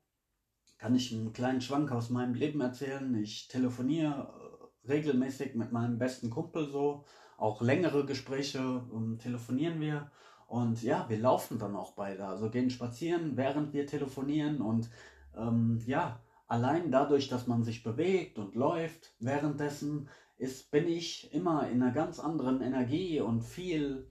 kann 0.78 0.96
ich 0.96 1.14
einen 1.14 1.32
kleinen 1.32 1.62
Schwank 1.62 1.94
aus 1.94 2.10
meinem 2.10 2.34
Leben 2.34 2.60
erzählen. 2.60 3.16
Ich 3.16 3.48
telefoniere 3.48 4.68
äh, 4.86 4.90
regelmäßig 4.92 5.56
mit 5.56 5.72
meinem 5.72 5.98
besten 5.98 6.30
Kumpel 6.30 6.68
so, 6.68 7.06
auch 7.38 7.62
längere 7.62 8.06
Gespräche 8.06 8.60
ähm, 8.94 9.18
telefonieren 9.18 9.80
wir. 9.80 10.12
Und 10.48 10.84
ja, 10.84 11.06
wir 11.08 11.20
laufen 11.20 11.58
dann 11.58 11.78
auch 11.78 11.94
beide. 11.94 12.26
Also 12.26 12.50
gehen 12.50 12.70
spazieren, 12.70 13.38
während 13.38 13.72
wir 13.72 13.88
telefonieren. 13.88 14.60
Und 14.60 14.90
ähm, 15.38 15.82
ja, 15.86 16.20
allein 16.48 16.92
dadurch, 16.92 17.30
dass 17.30 17.48
man 17.48 17.64
sich 17.64 17.82
bewegt 17.82 18.38
und 18.38 18.56
läuft 18.56 19.14
währenddessen, 19.22 20.10
ist, 20.40 20.72
bin 20.72 20.88
ich 20.88 21.32
immer 21.34 21.70
in 21.70 21.84
einer 21.84 21.92
ganz 21.92 22.20
anderen 22.20 22.62
Energie 22.62 23.20
und 23.20 23.42
viel 23.42 24.10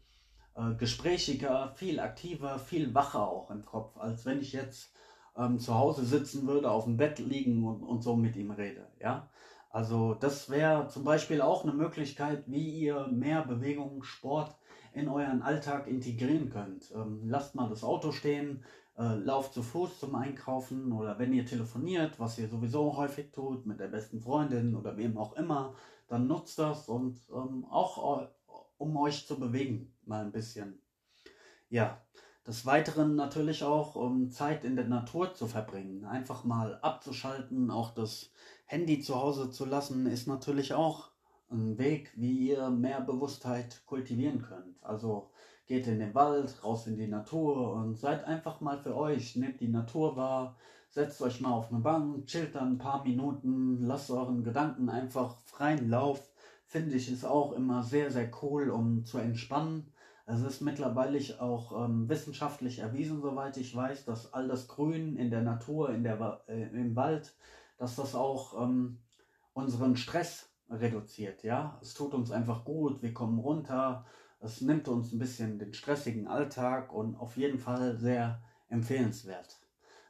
äh, 0.54 0.74
gesprächiger, 0.74 1.72
viel 1.74 1.98
aktiver, 1.98 2.58
viel 2.58 2.94
wacher 2.94 3.26
auch 3.26 3.50
im 3.50 3.64
Kopf, 3.64 3.96
als 3.96 4.26
wenn 4.26 4.40
ich 4.40 4.52
jetzt 4.52 4.92
ähm, 5.36 5.58
zu 5.58 5.74
Hause 5.74 6.04
sitzen 6.04 6.46
würde, 6.46 6.70
auf 6.70 6.84
dem 6.84 6.98
Bett 6.98 7.18
liegen 7.18 7.64
und, 7.64 7.82
und 7.82 8.02
so 8.02 8.14
mit 8.14 8.36
ihm 8.36 8.50
rede. 8.50 8.86
Ja? 9.00 9.30
Also 9.70 10.14
das 10.14 10.50
wäre 10.50 10.88
zum 10.88 11.04
Beispiel 11.04 11.40
auch 11.40 11.62
eine 11.62 11.72
Möglichkeit, 11.72 12.44
wie 12.46 12.78
ihr 12.78 13.08
mehr 13.08 13.42
Bewegung, 13.42 14.02
Sport 14.02 14.54
in 14.92 15.08
euren 15.08 15.42
Alltag 15.42 15.86
integrieren 15.86 16.50
könnt. 16.50 16.92
Ähm, 16.94 17.22
lasst 17.24 17.54
mal 17.54 17.70
das 17.70 17.84
Auto 17.84 18.12
stehen, 18.12 18.64
äh, 18.98 19.14
lauft 19.14 19.54
zu 19.54 19.62
Fuß 19.62 20.00
zum 20.00 20.14
Einkaufen 20.14 20.92
oder 20.92 21.18
wenn 21.18 21.32
ihr 21.32 21.46
telefoniert, 21.46 22.18
was 22.18 22.38
ihr 22.38 22.48
sowieso 22.48 22.96
häufig 22.96 23.30
tut 23.32 23.64
mit 23.64 23.80
der 23.80 23.88
besten 23.88 24.20
Freundin 24.20 24.74
oder 24.74 24.96
wem 24.96 25.16
auch 25.16 25.34
immer, 25.36 25.74
dann 26.09 26.27
nutzt 26.27 26.59
das 26.59 26.88
und 26.88 27.18
ähm, 27.31 27.64
auch 27.71 28.23
äh, 28.23 28.27
um 28.79 28.97
euch 28.97 29.27
zu 29.27 29.38
bewegen, 29.38 29.92
mal 30.05 30.25
ein 30.25 30.33
bisschen. 30.33 30.81
Ja, 31.68 32.01
des 32.47 32.64
Weiteren 32.64 33.14
natürlich 33.14 33.62
auch, 33.62 33.94
um 33.94 34.31
Zeit 34.31 34.64
in 34.64 34.75
der 34.75 34.87
Natur 34.87 35.35
zu 35.35 35.47
verbringen, 35.47 36.05
einfach 36.07 36.44
mal 36.44 36.79
abzuschalten, 36.81 37.71
auch 37.71 37.92
das 37.92 38.31
Handy 38.64 39.01
zu 39.01 39.16
Hause 39.16 39.51
zu 39.51 39.66
lassen, 39.66 40.07
ist 40.07 40.27
natürlich 40.27 40.73
auch 40.73 41.11
ein 41.51 41.77
Weg, 41.77 42.12
wie 42.16 42.49
ihr 42.49 42.71
mehr 42.71 43.01
Bewusstheit 43.01 43.83
kultivieren 43.87 44.42
könnt. 44.42 44.83
Also 44.83 45.31
geht 45.66 45.87
in 45.87 45.99
den 45.99 46.14
Wald, 46.14 46.64
raus 46.64 46.87
in 46.87 46.97
die 46.97 47.07
Natur 47.07 47.75
und 47.75 47.99
seid 47.99 48.25
einfach 48.25 48.61
mal 48.61 48.79
für 48.79 48.97
euch, 48.97 49.37
nehmt 49.37 49.61
die 49.61 49.68
Natur 49.68 50.16
wahr, 50.16 50.57
setzt 50.90 51.20
euch 51.22 51.40
mal 51.40 51.53
auf 51.53 51.70
eine 51.70 51.81
Bank, 51.81 52.27
chillt 52.27 52.55
dann 52.55 52.72
ein 52.72 52.79
paar 52.79 53.05
Minuten, 53.05 53.83
lasst 53.83 54.11
euren 54.11 54.42
Gedanken 54.42 54.88
einfach 54.88 55.37
freien 55.44 55.88
Lauf. 55.90 56.22
Finde 56.66 56.96
ich 56.96 57.11
ist 57.11 57.24
auch 57.24 57.53
immer 57.53 57.83
sehr, 57.83 58.11
sehr 58.11 58.31
cool, 58.42 58.70
um 58.70 59.05
zu 59.05 59.18
entspannen. 59.18 59.92
Es 60.27 60.42
ist 60.42 60.61
mittlerweile 60.61 61.18
auch 61.40 61.85
ähm, 61.85 62.09
wissenschaftlich 62.09 62.81
erwiesen, 62.81 63.22
soweit 63.22 63.57
ich 63.57 63.74
weiß, 63.74 64.05
dass 64.05 64.35
all 64.35 64.48
das 64.48 64.68
Grün 64.68 65.16
in 65.16 65.31
der 65.31 65.42
Natur, 65.42 65.90
in 65.90 66.03
der, 66.03 66.42
äh, 66.48 66.64
im 66.64 66.94
Wald, 66.96 67.35
dass 67.79 67.96
das 67.96 68.14
auch 68.14 68.62
ähm, 68.62 68.98
unseren 69.55 69.96
Stress 69.96 70.51
reduziert. 70.68 71.44
Ja, 71.44 71.79
es 71.81 71.94
tut 71.94 72.12
uns 72.12 72.31
einfach 72.31 72.64
gut, 72.64 73.01
wir 73.03 73.14
kommen 73.14 73.38
runter, 73.38 74.05
es 74.40 74.61
nimmt 74.61 74.87
uns 74.88 75.12
ein 75.12 75.18
bisschen 75.18 75.59
den 75.59 75.72
stressigen 75.72 76.29
Alltag 76.29 76.92
und 76.92 77.16
auf 77.16 77.37
jeden 77.37 77.59
Fall 77.59 77.96
sehr 77.96 78.42
empfehlenswert. 78.68 79.57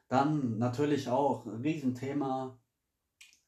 Dann 0.09 0.59
natürlich 0.59 1.09
auch 1.09 1.44
ein 1.47 1.61
Riesenthema 1.61 2.59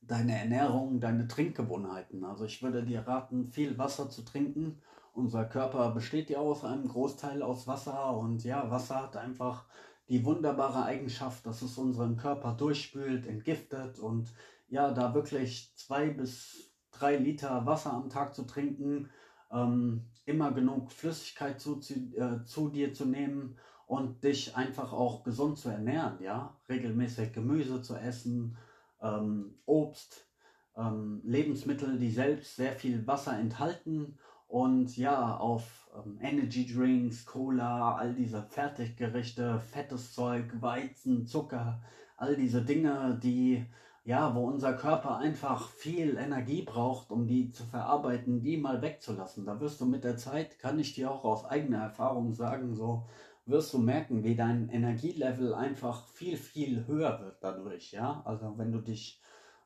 deine 0.02 0.38
Ernährung, 0.38 1.00
deine 1.00 1.26
Trinkgewohnheiten. 1.26 2.24
Also 2.24 2.44
ich 2.44 2.62
würde 2.62 2.84
dir 2.84 3.06
raten, 3.06 3.46
viel 3.46 3.78
Wasser 3.78 4.10
zu 4.10 4.22
trinken. 4.22 4.82
Unser 5.12 5.44
Körper 5.44 5.90
besteht 5.90 6.30
ja 6.30 6.38
aus 6.38 6.64
einem 6.64 6.88
Großteil 6.88 7.42
aus 7.42 7.66
Wasser 7.66 8.16
und 8.16 8.44
ja, 8.44 8.70
Wasser 8.70 9.02
hat 9.02 9.16
einfach 9.16 9.66
die 10.08 10.24
wunderbare 10.24 10.84
Eigenschaft, 10.84 11.46
dass 11.46 11.62
es 11.62 11.78
unseren 11.78 12.16
Körper 12.16 12.52
durchspült, 12.52 13.26
entgiftet 13.26 13.98
und 13.98 14.32
ja, 14.68 14.90
da 14.92 15.14
wirklich 15.14 15.72
zwei 15.76 16.10
bis 16.10 16.72
drei 16.90 17.16
Liter 17.16 17.64
Wasser 17.66 17.92
am 17.92 18.08
Tag 18.10 18.34
zu 18.34 18.44
trinken, 18.44 19.10
ähm, 19.52 20.06
immer 20.24 20.52
genug 20.52 20.92
Flüssigkeit 20.92 21.60
zu, 21.60 21.80
äh, 21.80 22.44
zu 22.44 22.68
dir 22.68 22.92
zu 22.92 23.06
nehmen 23.06 23.56
und 23.90 24.22
dich 24.22 24.56
einfach 24.56 24.92
auch 24.92 25.24
gesund 25.24 25.58
zu 25.58 25.68
ernähren, 25.68 26.22
ja, 26.22 26.54
regelmäßig 26.68 27.32
Gemüse 27.32 27.82
zu 27.82 27.96
essen, 27.96 28.56
ähm, 29.02 29.56
Obst, 29.66 30.28
ähm, 30.76 31.20
Lebensmittel, 31.24 31.98
die 31.98 32.12
selbst 32.12 32.54
sehr 32.54 32.70
viel 32.70 33.04
Wasser 33.08 33.36
enthalten 33.36 34.16
und 34.46 34.96
ja, 34.96 35.36
auf 35.36 35.90
ähm, 35.92 36.18
Energy 36.20 36.72
Drinks, 36.72 37.26
Cola, 37.26 37.96
all 37.96 38.14
diese 38.14 38.44
Fertiggerichte, 38.44 39.58
fettes 39.58 40.12
Zeug, 40.14 40.44
Weizen, 40.60 41.26
Zucker, 41.26 41.82
all 42.16 42.36
diese 42.36 42.62
Dinge, 42.62 43.18
die 43.20 43.66
ja, 44.04 44.34
wo 44.34 44.46
unser 44.46 44.72
Körper 44.74 45.18
einfach 45.18 45.68
viel 45.68 46.16
Energie 46.16 46.62
braucht, 46.62 47.10
um 47.10 47.26
die 47.26 47.50
zu 47.50 47.64
verarbeiten, 47.64 48.40
die 48.40 48.56
mal 48.56 48.80
wegzulassen. 48.82 49.44
Da 49.44 49.60
wirst 49.60 49.80
du 49.80 49.86
mit 49.86 50.04
der 50.04 50.16
Zeit, 50.16 50.58
kann 50.58 50.78
ich 50.78 50.94
dir 50.94 51.10
auch 51.10 51.24
aus 51.24 51.44
eigener 51.44 51.82
Erfahrung 51.82 52.32
sagen, 52.32 52.74
so 52.74 53.04
wirst 53.50 53.72
du 53.74 53.78
merken, 53.78 54.24
wie 54.24 54.36
dein 54.36 54.68
Energielevel 54.68 55.54
einfach 55.54 56.06
viel, 56.08 56.36
viel 56.36 56.86
höher 56.86 57.20
wird 57.20 57.38
dadurch, 57.42 57.92
ja. 57.92 58.22
Also 58.24 58.56
wenn 58.56 58.72
du 58.72 58.80
dich 58.80 59.20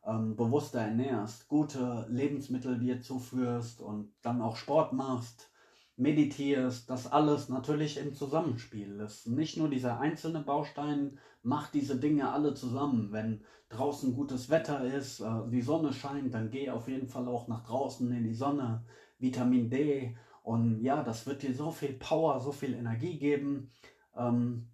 ähm, 0.07 0.37
bewusster 0.37 0.81
ernährst, 0.81 1.49
gute 1.49 2.07
Lebensmittel 2.09 2.79
dir 2.79 3.01
zuführst 3.01 3.81
und 3.81 4.12
dann 4.23 4.42
auch 4.42 4.57
Sport 4.57 4.92
machst, 4.92 5.51
meditierst, 5.97 6.90
das 6.90 7.11
alles 7.11 7.49
natürlich 7.49 7.99
im 7.99 8.14
Zusammenspiel 8.14 9.01
ist. 9.01 9.29
Nicht 9.29 9.57
nur 9.57 9.68
dieser 9.68 10.01
einzelne 10.01 10.40
Baustein 10.40 11.18
macht 11.42 11.75
diese 11.75 11.97
Dinge 11.97 12.33
alle 12.33 12.55
zusammen. 12.55 13.12
Wenn 13.12 13.44
draußen 13.68 14.14
gutes 14.14 14.51
Wetter 14.51 14.85
ist, 14.85 15.20
äh, 15.20 15.49
die 15.51 15.62
Sonne 15.62 15.92
scheint, 15.92 16.35
dann 16.35 16.51
geh 16.51 16.70
auf 16.70 16.88
jeden 16.88 17.09
Fall 17.09 17.29
auch 17.29 17.49
nach 17.49 17.64
draußen 17.64 18.11
in 18.12 18.25
die 18.25 18.35
Sonne, 18.35 18.85
Vitamin 19.18 19.70
D 19.70 20.16
und 20.44 20.83
ja, 20.83 21.02
das 21.02 21.26
wird 21.26 21.42
dir 21.42 21.54
so 21.54 21.70
viel 21.70 21.94
Power, 21.94 22.38
so 22.38 22.52
viel 22.52 22.74
Energie 22.74 23.18
geben, 23.18 23.70
ähm, 24.14 24.68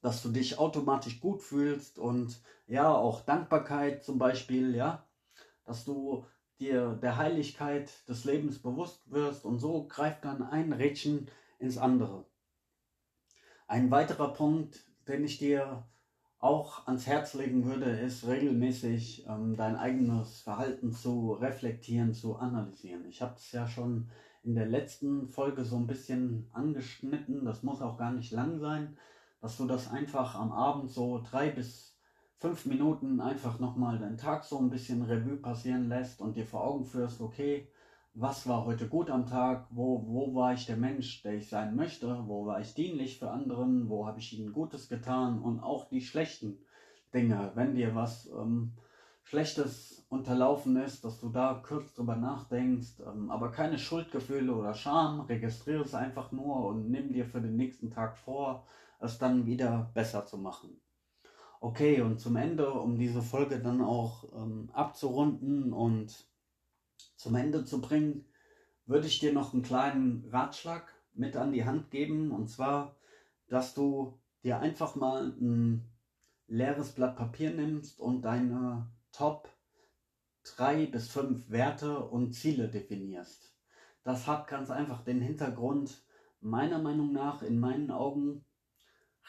dass 0.00 0.22
du 0.22 0.30
dich 0.30 0.58
automatisch 0.58 1.20
gut 1.20 1.42
fühlst 1.42 1.98
und 1.98 2.40
ja, 2.68 2.94
auch 2.94 3.20
Dankbarkeit 3.22 4.04
zum 4.04 4.18
Beispiel, 4.18 4.76
ja, 4.76 5.04
dass 5.64 5.84
du 5.84 6.24
dir 6.60 6.92
der 7.02 7.16
Heiligkeit 7.16 8.08
des 8.08 8.24
Lebens 8.24 8.62
bewusst 8.62 9.10
wirst 9.10 9.44
und 9.44 9.58
so 9.58 9.88
greift 9.88 10.24
dann 10.24 10.44
ein 10.44 10.72
Rädchen 10.72 11.28
ins 11.58 11.78
andere. 11.78 12.24
Ein 13.66 13.90
weiterer 13.90 14.32
Punkt, 14.32 14.84
den 15.08 15.24
ich 15.24 15.38
dir 15.38 15.84
auch 16.38 16.86
ans 16.86 17.08
Herz 17.08 17.34
legen 17.34 17.64
würde, 17.64 17.86
ist 17.86 18.26
regelmäßig 18.28 19.26
ähm, 19.28 19.56
dein 19.56 19.74
eigenes 19.74 20.42
Verhalten 20.42 20.92
zu 20.92 21.32
reflektieren, 21.32 22.14
zu 22.14 22.36
analysieren. 22.36 23.04
Ich 23.06 23.20
habe 23.20 23.34
es 23.34 23.50
ja 23.50 23.66
schon 23.66 24.08
in 24.44 24.54
der 24.54 24.66
letzten 24.66 25.28
Folge 25.28 25.64
so 25.64 25.76
ein 25.76 25.86
bisschen 25.86 26.48
angeschnitten. 26.52 27.44
Das 27.44 27.62
muss 27.62 27.82
auch 27.82 27.96
gar 27.96 28.12
nicht 28.12 28.32
lang 28.32 28.58
sein, 28.58 28.96
dass 29.40 29.56
du 29.56 29.66
das 29.66 29.90
einfach 29.90 30.34
am 30.34 30.52
Abend 30.52 30.90
so 30.90 31.22
drei 31.28 31.50
bis 31.50 31.96
fünf 32.38 32.66
Minuten 32.66 33.20
einfach 33.20 33.60
nochmal 33.60 33.98
deinen 33.98 34.16
Tag 34.16 34.44
so 34.44 34.58
ein 34.58 34.70
bisschen 34.70 35.02
Revue 35.02 35.36
passieren 35.36 35.88
lässt 35.88 36.20
und 36.20 36.36
dir 36.36 36.46
vor 36.46 36.64
Augen 36.64 36.84
führst, 36.84 37.20
okay, 37.20 37.68
was 38.14 38.46
war 38.46 38.66
heute 38.66 38.88
gut 38.88 39.10
am 39.10 39.26
Tag, 39.26 39.68
wo, 39.70 40.04
wo 40.06 40.34
war 40.34 40.52
ich 40.52 40.66
der 40.66 40.76
Mensch, 40.76 41.22
der 41.22 41.34
ich 41.34 41.48
sein 41.48 41.76
möchte, 41.76 42.24
wo 42.26 42.44
war 42.44 42.60
ich 42.60 42.74
dienlich 42.74 43.18
für 43.18 43.30
anderen, 43.30 43.88
wo 43.88 44.06
habe 44.06 44.18
ich 44.18 44.38
ihnen 44.38 44.52
Gutes 44.52 44.88
getan? 44.88 45.40
Und 45.40 45.60
auch 45.60 45.88
die 45.88 46.02
schlechten 46.02 46.58
Dinge, 47.14 47.52
wenn 47.54 47.74
dir 47.74 47.94
was 47.94 48.26
ähm, 48.26 48.72
Schlechtes 49.24 50.04
unterlaufen 50.08 50.76
ist, 50.76 51.04
dass 51.04 51.18
du 51.20 51.30
da 51.30 51.62
kurz 51.66 51.94
drüber 51.94 52.16
nachdenkst, 52.16 53.00
ähm, 53.06 53.30
aber 53.30 53.50
keine 53.50 53.78
Schuldgefühle 53.78 54.54
oder 54.54 54.74
Scham, 54.74 55.22
registriere 55.22 55.82
es 55.82 55.94
einfach 55.94 56.32
nur 56.32 56.66
und 56.66 56.90
nimm 56.90 57.12
dir 57.12 57.24
für 57.24 57.40
den 57.40 57.56
nächsten 57.56 57.90
Tag 57.90 58.18
vor, 58.18 58.66
es 59.00 59.18
dann 59.18 59.46
wieder 59.46 59.90
besser 59.94 60.26
zu 60.26 60.38
machen. 60.38 60.80
Okay, 61.60 62.02
und 62.02 62.20
zum 62.20 62.36
Ende, 62.36 62.72
um 62.72 62.98
diese 62.98 63.22
Folge 63.22 63.58
dann 63.60 63.80
auch 63.80 64.24
ähm, 64.34 64.68
abzurunden 64.72 65.72
und 65.72 66.26
zum 67.16 67.34
Ende 67.36 67.64
zu 67.64 67.80
bringen, 67.80 68.26
würde 68.86 69.06
ich 69.06 69.20
dir 69.20 69.32
noch 69.32 69.52
einen 69.52 69.62
kleinen 69.62 70.28
Ratschlag 70.30 70.92
mit 71.14 71.36
an 71.36 71.52
die 71.52 71.64
Hand 71.64 71.90
geben, 71.90 72.32
und 72.32 72.48
zwar, 72.48 72.96
dass 73.48 73.74
du 73.74 74.18
dir 74.42 74.58
einfach 74.58 74.96
mal 74.96 75.28
ein 75.40 75.88
leeres 76.48 76.92
Blatt 76.92 77.16
Papier 77.16 77.54
nimmst 77.54 78.00
und 78.00 78.22
deine 78.22 78.90
Top 79.12 79.48
3 80.56 80.86
bis 80.86 81.08
5 81.10 81.50
Werte 81.50 82.00
und 82.00 82.32
Ziele 82.32 82.68
definierst. 82.68 83.54
Das 84.02 84.26
hat 84.26 84.48
ganz 84.48 84.70
einfach 84.70 85.04
den 85.04 85.20
Hintergrund, 85.20 86.02
meiner 86.40 86.80
Meinung 86.80 87.12
nach, 87.12 87.42
in 87.42 87.60
meinen 87.60 87.90
Augen, 87.90 88.44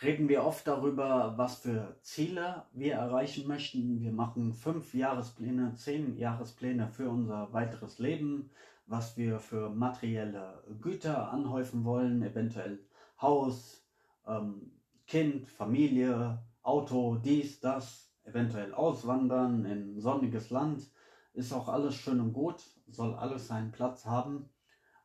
reden 0.01 0.27
wir 0.29 0.43
oft 0.43 0.65
darüber, 0.65 1.37
was 1.37 1.57
für 1.57 1.97
Ziele 2.01 2.65
wir 2.71 2.95
erreichen 2.95 3.47
möchten. 3.47 4.01
Wir 4.01 4.11
machen 4.11 4.53
fünf 4.53 4.93
Jahrespläne, 4.93 5.75
zehn 5.75 6.17
Jahrespläne 6.17 6.87
für 6.89 7.09
unser 7.09 7.53
weiteres 7.53 7.99
Leben, 7.99 8.49
was 8.85 9.17
wir 9.17 9.39
für 9.39 9.69
materielle 9.69 10.63
Güter 10.81 11.31
anhäufen 11.31 11.85
wollen, 11.85 12.23
eventuell 12.23 12.79
Haus, 13.21 13.85
ähm, 14.25 14.71
Kind, 15.05 15.47
Familie, 15.47 16.41
Auto, 16.63 17.15
dies, 17.17 17.59
das, 17.59 18.12
eventuell 18.23 18.73
auswandern 18.73 19.65
in 19.65 19.99
sonniges 19.99 20.49
Land, 20.49 20.89
ist 21.33 21.53
auch 21.53 21.67
alles 21.67 21.95
schön 21.95 22.19
und 22.19 22.33
gut, 22.33 22.63
soll 22.87 23.13
alles 23.15 23.47
seinen 23.47 23.71
Platz 23.71 24.05
haben, 24.05 24.49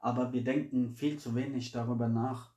aber 0.01 0.33
wir 0.33 0.45
denken 0.45 0.91
viel 0.91 1.19
zu 1.19 1.35
wenig 1.35 1.73
darüber 1.73 2.09
nach, 2.09 2.53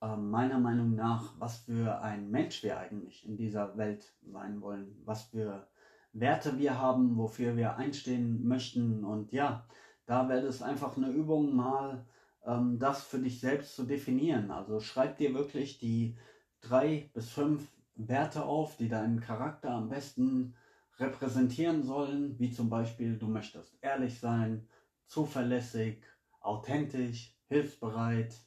äh, 0.00 0.16
meiner 0.16 0.58
Meinung 0.58 0.94
nach, 0.94 1.34
was 1.38 1.58
für 1.58 2.00
ein 2.00 2.30
Mensch 2.30 2.62
wir 2.62 2.78
eigentlich 2.78 3.26
in 3.26 3.36
dieser 3.36 3.76
Welt 3.76 4.14
sein 4.22 4.60
wollen, 4.60 4.96
was 5.04 5.24
für 5.24 5.68
Werte 6.12 6.58
wir 6.58 6.78
haben, 6.78 7.16
wofür 7.16 7.56
wir 7.56 7.76
einstehen 7.76 8.46
möchten. 8.46 9.04
Und 9.04 9.32
ja, 9.32 9.66
da 10.06 10.28
wäre 10.28 10.46
es 10.46 10.62
einfach 10.62 10.96
eine 10.96 11.10
Übung, 11.10 11.54
mal 11.54 12.06
ähm, 12.44 12.78
das 12.78 13.04
für 13.04 13.18
dich 13.18 13.40
selbst 13.40 13.76
zu 13.76 13.84
definieren. 13.84 14.50
Also 14.50 14.80
schreib 14.80 15.18
dir 15.18 15.34
wirklich 15.34 15.78
die 15.78 16.16
drei 16.60 17.10
bis 17.14 17.30
fünf 17.30 17.68
Werte 18.08 18.44
auf, 18.44 18.76
die 18.76 18.88
deinen 18.88 19.20
Charakter 19.20 19.70
am 19.70 19.88
besten 19.88 20.54
repräsentieren 20.98 21.82
sollen, 21.82 22.38
wie 22.38 22.50
zum 22.50 22.68
Beispiel 22.68 23.18
du 23.18 23.26
möchtest 23.26 23.78
ehrlich 23.82 24.20
sein, 24.20 24.68
zuverlässig, 25.06 26.04
authentisch, 26.40 27.34
hilfsbereit, 27.46 28.40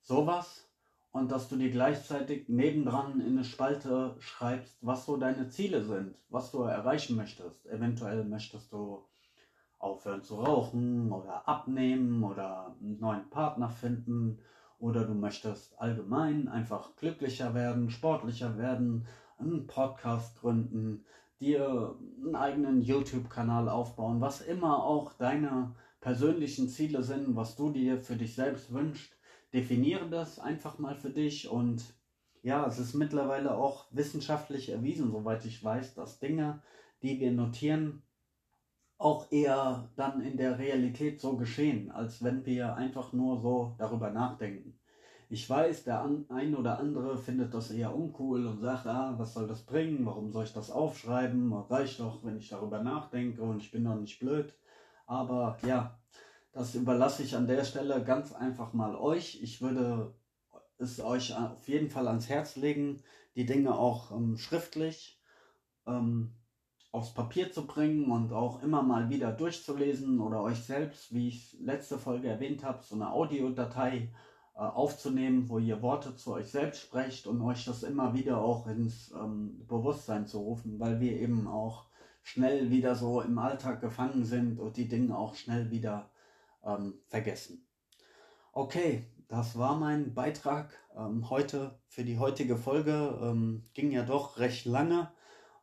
sowas. 0.00 0.64
Und 1.10 1.32
dass 1.32 1.48
du 1.48 1.56
dir 1.56 1.70
gleichzeitig 1.70 2.48
nebendran 2.48 3.20
in 3.20 3.32
eine 3.32 3.44
Spalte 3.44 4.14
schreibst, 4.18 4.78
was 4.82 5.06
so 5.06 5.16
deine 5.16 5.48
Ziele 5.48 5.82
sind, 5.82 6.18
was 6.28 6.50
du 6.50 6.62
erreichen 6.62 7.16
möchtest. 7.16 7.66
Eventuell 7.66 8.24
möchtest 8.24 8.72
du 8.72 9.08
aufhören 9.78 10.22
zu 10.22 10.36
rauchen 10.36 11.10
oder 11.10 11.48
abnehmen 11.48 12.22
oder 12.22 12.76
einen 12.78 13.00
neuen 13.00 13.30
Partner 13.30 13.70
finden 13.70 14.38
oder 14.78 15.04
du 15.04 15.14
möchtest 15.14 15.78
allgemein 15.80 16.48
einfach 16.48 16.94
glücklicher 16.96 17.54
werden, 17.54 17.90
sportlicher 17.90 18.56
werden, 18.58 19.06
einen 19.38 19.66
Podcast 19.66 20.40
gründen, 20.40 21.04
dir 21.40 21.96
einen 22.24 22.34
eigenen 22.34 22.82
YouTube-Kanal 22.82 23.68
aufbauen, 23.68 24.20
was 24.20 24.40
immer 24.40 24.84
auch 24.84 25.12
deine 25.14 25.74
persönlichen 26.00 26.68
Ziele 26.68 27.02
sind, 27.02 27.36
was 27.36 27.56
du 27.56 27.70
dir 27.70 28.00
für 28.00 28.16
dich 28.16 28.34
selbst 28.34 28.72
wünschst, 28.72 29.12
definiere 29.52 30.08
das 30.08 30.38
einfach 30.38 30.78
mal 30.78 30.94
für 30.94 31.10
dich. 31.10 31.48
Und 31.48 31.82
ja, 32.42 32.66
es 32.66 32.78
ist 32.78 32.94
mittlerweile 32.94 33.56
auch 33.56 33.86
wissenschaftlich 33.90 34.68
erwiesen, 34.68 35.10
soweit 35.10 35.44
ich 35.44 35.62
weiß, 35.62 35.94
dass 35.94 36.18
Dinge, 36.18 36.62
die 37.02 37.20
wir 37.20 37.32
notieren, 37.32 38.02
auch 38.98 39.30
eher 39.30 39.88
dann 39.96 40.20
in 40.20 40.36
der 40.36 40.58
Realität 40.58 41.20
so 41.20 41.36
geschehen, 41.36 41.90
als 41.90 42.22
wenn 42.22 42.44
wir 42.44 42.74
einfach 42.74 43.12
nur 43.12 43.40
so 43.40 43.74
darüber 43.78 44.10
nachdenken. 44.10 44.78
Ich 45.30 45.48
weiß, 45.48 45.84
der 45.84 46.02
ein 46.30 46.56
oder 46.56 46.78
andere 46.78 47.18
findet 47.18 47.52
das 47.52 47.70
eher 47.70 47.94
uncool 47.94 48.46
und 48.46 48.60
sagt, 48.60 48.86
ah, 48.86 49.14
was 49.18 49.34
soll 49.34 49.46
das 49.46 49.62
bringen? 49.62 50.06
Warum 50.06 50.32
soll 50.32 50.44
ich 50.44 50.54
das 50.54 50.70
aufschreiben? 50.70 51.52
Reicht 51.52 52.00
doch, 52.00 52.24
wenn 52.24 52.38
ich 52.38 52.48
darüber 52.48 52.82
nachdenke 52.82 53.42
und 53.42 53.62
ich 53.62 53.70
bin 53.70 53.84
doch 53.84 53.94
nicht 53.94 54.18
blöd. 54.20 54.54
Aber 55.06 55.58
ja, 55.66 55.98
das 56.52 56.74
überlasse 56.74 57.22
ich 57.22 57.36
an 57.36 57.46
der 57.46 57.64
Stelle 57.64 58.02
ganz 58.02 58.32
einfach 58.32 58.72
mal 58.72 58.96
euch. 58.96 59.40
Ich 59.42 59.60
würde 59.60 60.14
es 60.78 60.98
euch 60.98 61.36
auf 61.36 61.68
jeden 61.68 61.90
Fall 61.90 62.08
ans 62.08 62.28
Herz 62.28 62.56
legen, 62.56 63.02
die 63.36 63.44
Dinge 63.44 63.76
auch 63.76 64.10
ähm, 64.12 64.38
schriftlich 64.38 65.20
ähm, 65.86 66.37
aufs 66.90 67.12
Papier 67.12 67.52
zu 67.52 67.66
bringen 67.66 68.10
und 68.10 68.32
auch 68.32 68.62
immer 68.62 68.82
mal 68.82 69.10
wieder 69.10 69.32
durchzulesen 69.32 70.20
oder 70.20 70.42
euch 70.42 70.58
selbst, 70.64 71.12
wie 71.12 71.28
ich 71.28 71.56
letzte 71.60 71.98
Folge 71.98 72.28
erwähnt 72.28 72.64
habe, 72.64 72.82
so 72.82 72.94
eine 72.94 73.10
Audiodatei 73.10 74.10
äh, 74.54 74.60
aufzunehmen, 74.60 75.48
wo 75.48 75.58
ihr 75.58 75.82
Worte 75.82 76.16
zu 76.16 76.32
euch 76.32 76.50
selbst 76.50 76.80
sprecht 76.80 77.26
und 77.26 77.42
euch 77.42 77.64
das 77.64 77.82
immer 77.82 78.14
wieder 78.14 78.38
auch 78.38 78.66
ins 78.66 79.12
ähm, 79.12 79.66
Bewusstsein 79.66 80.26
zu 80.26 80.38
rufen, 80.38 80.80
weil 80.80 80.98
wir 81.00 81.12
eben 81.20 81.46
auch 81.46 81.84
schnell 82.22 82.70
wieder 82.70 82.94
so 82.94 83.20
im 83.20 83.38
Alltag 83.38 83.80
gefangen 83.80 84.24
sind 84.24 84.58
und 84.58 84.76
die 84.76 84.88
Dinge 84.88 85.16
auch 85.16 85.34
schnell 85.34 85.70
wieder 85.70 86.10
ähm, 86.64 86.94
vergessen. 87.06 87.66
Okay, 88.52 89.04
das 89.28 89.58
war 89.58 89.78
mein 89.78 90.14
Beitrag 90.14 90.72
ähm, 90.96 91.28
heute 91.28 91.78
für 91.86 92.04
die 92.04 92.18
heutige 92.18 92.56
Folge. 92.56 93.18
Ähm, 93.22 93.62
ging 93.74 93.90
ja 93.90 94.02
doch 94.02 94.38
recht 94.38 94.64
lange 94.64 95.10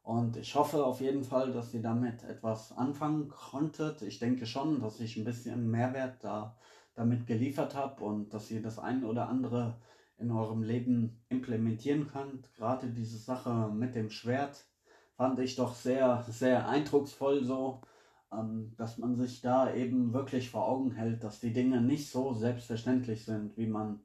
und 0.05 0.37
ich 0.37 0.53
hoffe 0.53 0.85
auf 0.85 1.01
jeden 1.01 1.23
Fall, 1.23 1.51
dass 1.51 1.73
ihr 1.73 1.81
damit 1.81 2.21
etwas 2.23 2.71
anfangen 2.77 3.27
konntet. 3.27 4.03
Ich 4.03 4.19
denke 4.19 4.45
schon, 4.45 4.79
dass 4.79 4.99
ich 4.99 5.17
ein 5.17 5.23
bisschen 5.23 5.71
Mehrwert 5.71 6.23
da 6.23 6.55
damit 6.93 7.25
geliefert 7.25 7.73
habe 7.73 8.03
und 8.03 8.31
dass 8.31 8.51
ihr 8.51 8.61
das 8.61 8.77
eine 8.77 9.07
oder 9.07 9.27
andere 9.27 9.77
in 10.19 10.31
eurem 10.31 10.61
Leben 10.61 11.25
implementieren 11.29 12.07
könnt. 12.07 12.53
Gerade 12.53 12.87
diese 12.87 13.17
Sache 13.17 13.71
mit 13.73 13.95
dem 13.95 14.11
Schwert 14.11 14.65
fand 15.17 15.39
ich 15.39 15.55
doch 15.55 15.73
sehr, 15.73 16.23
sehr 16.29 16.69
eindrucksvoll 16.69 17.43
so, 17.43 17.81
ähm, 18.31 18.73
dass 18.77 18.99
man 18.99 19.15
sich 19.15 19.41
da 19.41 19.73
eben 19.73 20.13
wirklich 20.13 20.51
vor 20.51 20.67
Augen 20.67 20.91
hält, 20.91 21.23
dass 21.23 21.39
die 21.39 21.51
Dinge 21.51 21.81
nicht 21.81 22.11
so 22.11 22.31
selbstverständlich 22.35 23.25
sind, 23.25 23.57
wie 23.57 23.67
man 23.67 24.01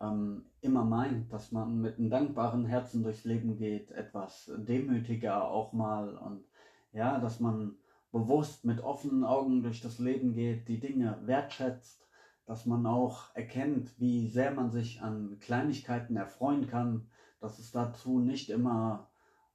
ähm, 0.00 0.44
immer 0.60 0.84
meint, 0.84 1.32
dass 1.32 1.52
man 1.52 1.80
mit 1.80 1.98
einem 1.98 2.10
dankbaren 2.10 2.66
Herzen 2.66 3.02
durchs 3.02 3.24
Leben 3.24 3.56
geht, 3.56 3.90
etwas 3.92 4.50
demütiger 4.56 5.48
auch 5.50 5.72
mal 5.72 6.16
und 6.16 6.44
ja, 6.92 7.18
dass 7.18 7.40
man 7.40 7.76
bewusst 8.12 8.64
mit 8.64 8.80
offenen 8.80 9.24
Augen 9.24 9.62
durch 9.62 9.80
das 9.80 9.98
Leben 9.98 10.34
geht, 10.34 10.68
die 10.68 10.78
Dinge 10.78 11.18
wertschätzt 11.24 12.04
dass 12.46 12.66
man 12.66 12.86
auch 12.86 13.34
erkennt, 13.34 13.98
wie 13.98 14.28
sehr 14.28 14.52
man 14.52 14.70
sich 14.70 15.00
an 15.00 15.38
Kleinigkeiten 15.40 16.16
erfreuen 16.16 16.66
kann, 16.66 17.08
dass 17.40 17.58
es 17.58 17.72
dazu 17.72 18.20
nicht 18.20 18.50
immer 18.50 19.10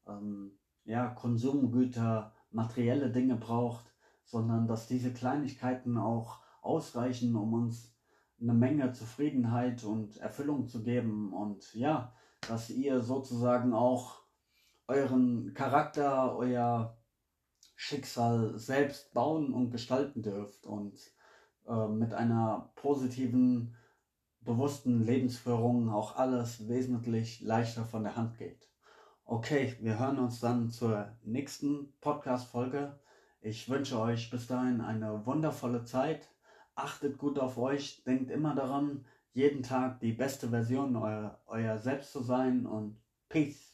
ähm, 0.07 0.51
ja, 0.85 1.07
Konsumgüter, 1.07 2.33
materielle 2.51 3.11
Dinge 3.11 3.35
braucht, 3.35 3.85
sondern 4.23 4.67
dass 4.67 4.87
diese 4.87 5.13
Kleinigkeiten 5.13 5.97
auch 5.97 6.39
ausreichen, 6.61 7.35
um 7.35 7.53
uns 7.53 7.95
eine 8.41 8.53
Menge 8.53 8.91
Zufriedenheit 8.93 9.83
und 9.83 10.17
Erfüllung 10.17 10.67
zu 10.67 10.83
geben 10.83 11.33
und 11.33 11.73
ja, 11.73 12.13
dass 12.47 12.69
ihr 12.69 13.01
sozusagen 13.01 13.73
auch 13.73 14.21
euren 14.87 15.53
Charakter, 15.53 16.35
euer 16.35 16.97
Schicksal 17.75 18.57
selbst 18.57 19.13
bauen 19.13 19.53
und 19.53 19.71
gestalten 19.71 20.21
dürft 20.21 20.65
und 20.65 20.99
äh, 21.67 21.87
mit 21.87 22.13
einer 22.13 22.71
positiven, 22.75 23.75
bewussten 24.41 25.01
Lebensführung 25.01 25.89
auch 25.89 26.15
alles 26.15 26.67
wesentlich 26.67 27.41
leichter 27.41 27.85
von 27.85 28.03
der 28.03 28.15
Hand 28.15 28.37
geht. 28.37 28.69
Okay, 29.25 29.77
wir 29.79 29.99
hören 29.99 30.17
uns 30.17 30.39
dann 30.39 30.71
zur 30.71 31.15
nächsten 31.23 31.93
Podcast-Folge. 32.01 32.99
Ich 33.41 33.69
wünsche 33.69 33.99
euch 33.99 34.31
bis 34.31 34.47
dahin 34.47 34.81
eine 34.81 35.25
wundervolle 35.25 35.83
Zeit. 35.83 36.27
Achtet 36.81 37.17
gut 37.17 37.37
auf 37.39 37.57
euch, 37.57 38.03
denkt 38.05 38.31
immer 38.31 38.55
daran, 38.55 39.03
jeden 39.33 39.63
Tag 39.63 39.99
die 39.99 40.13
beste 40.13 40.47
Version 40.47 40.95
euer, 40.95 41.37
euer 41.45 41.77
Selbst 41.77 42.13
zu 42.13 42.21
sein 42.21 42.65
und 42.65 42.95
Peace. 43.27 43.68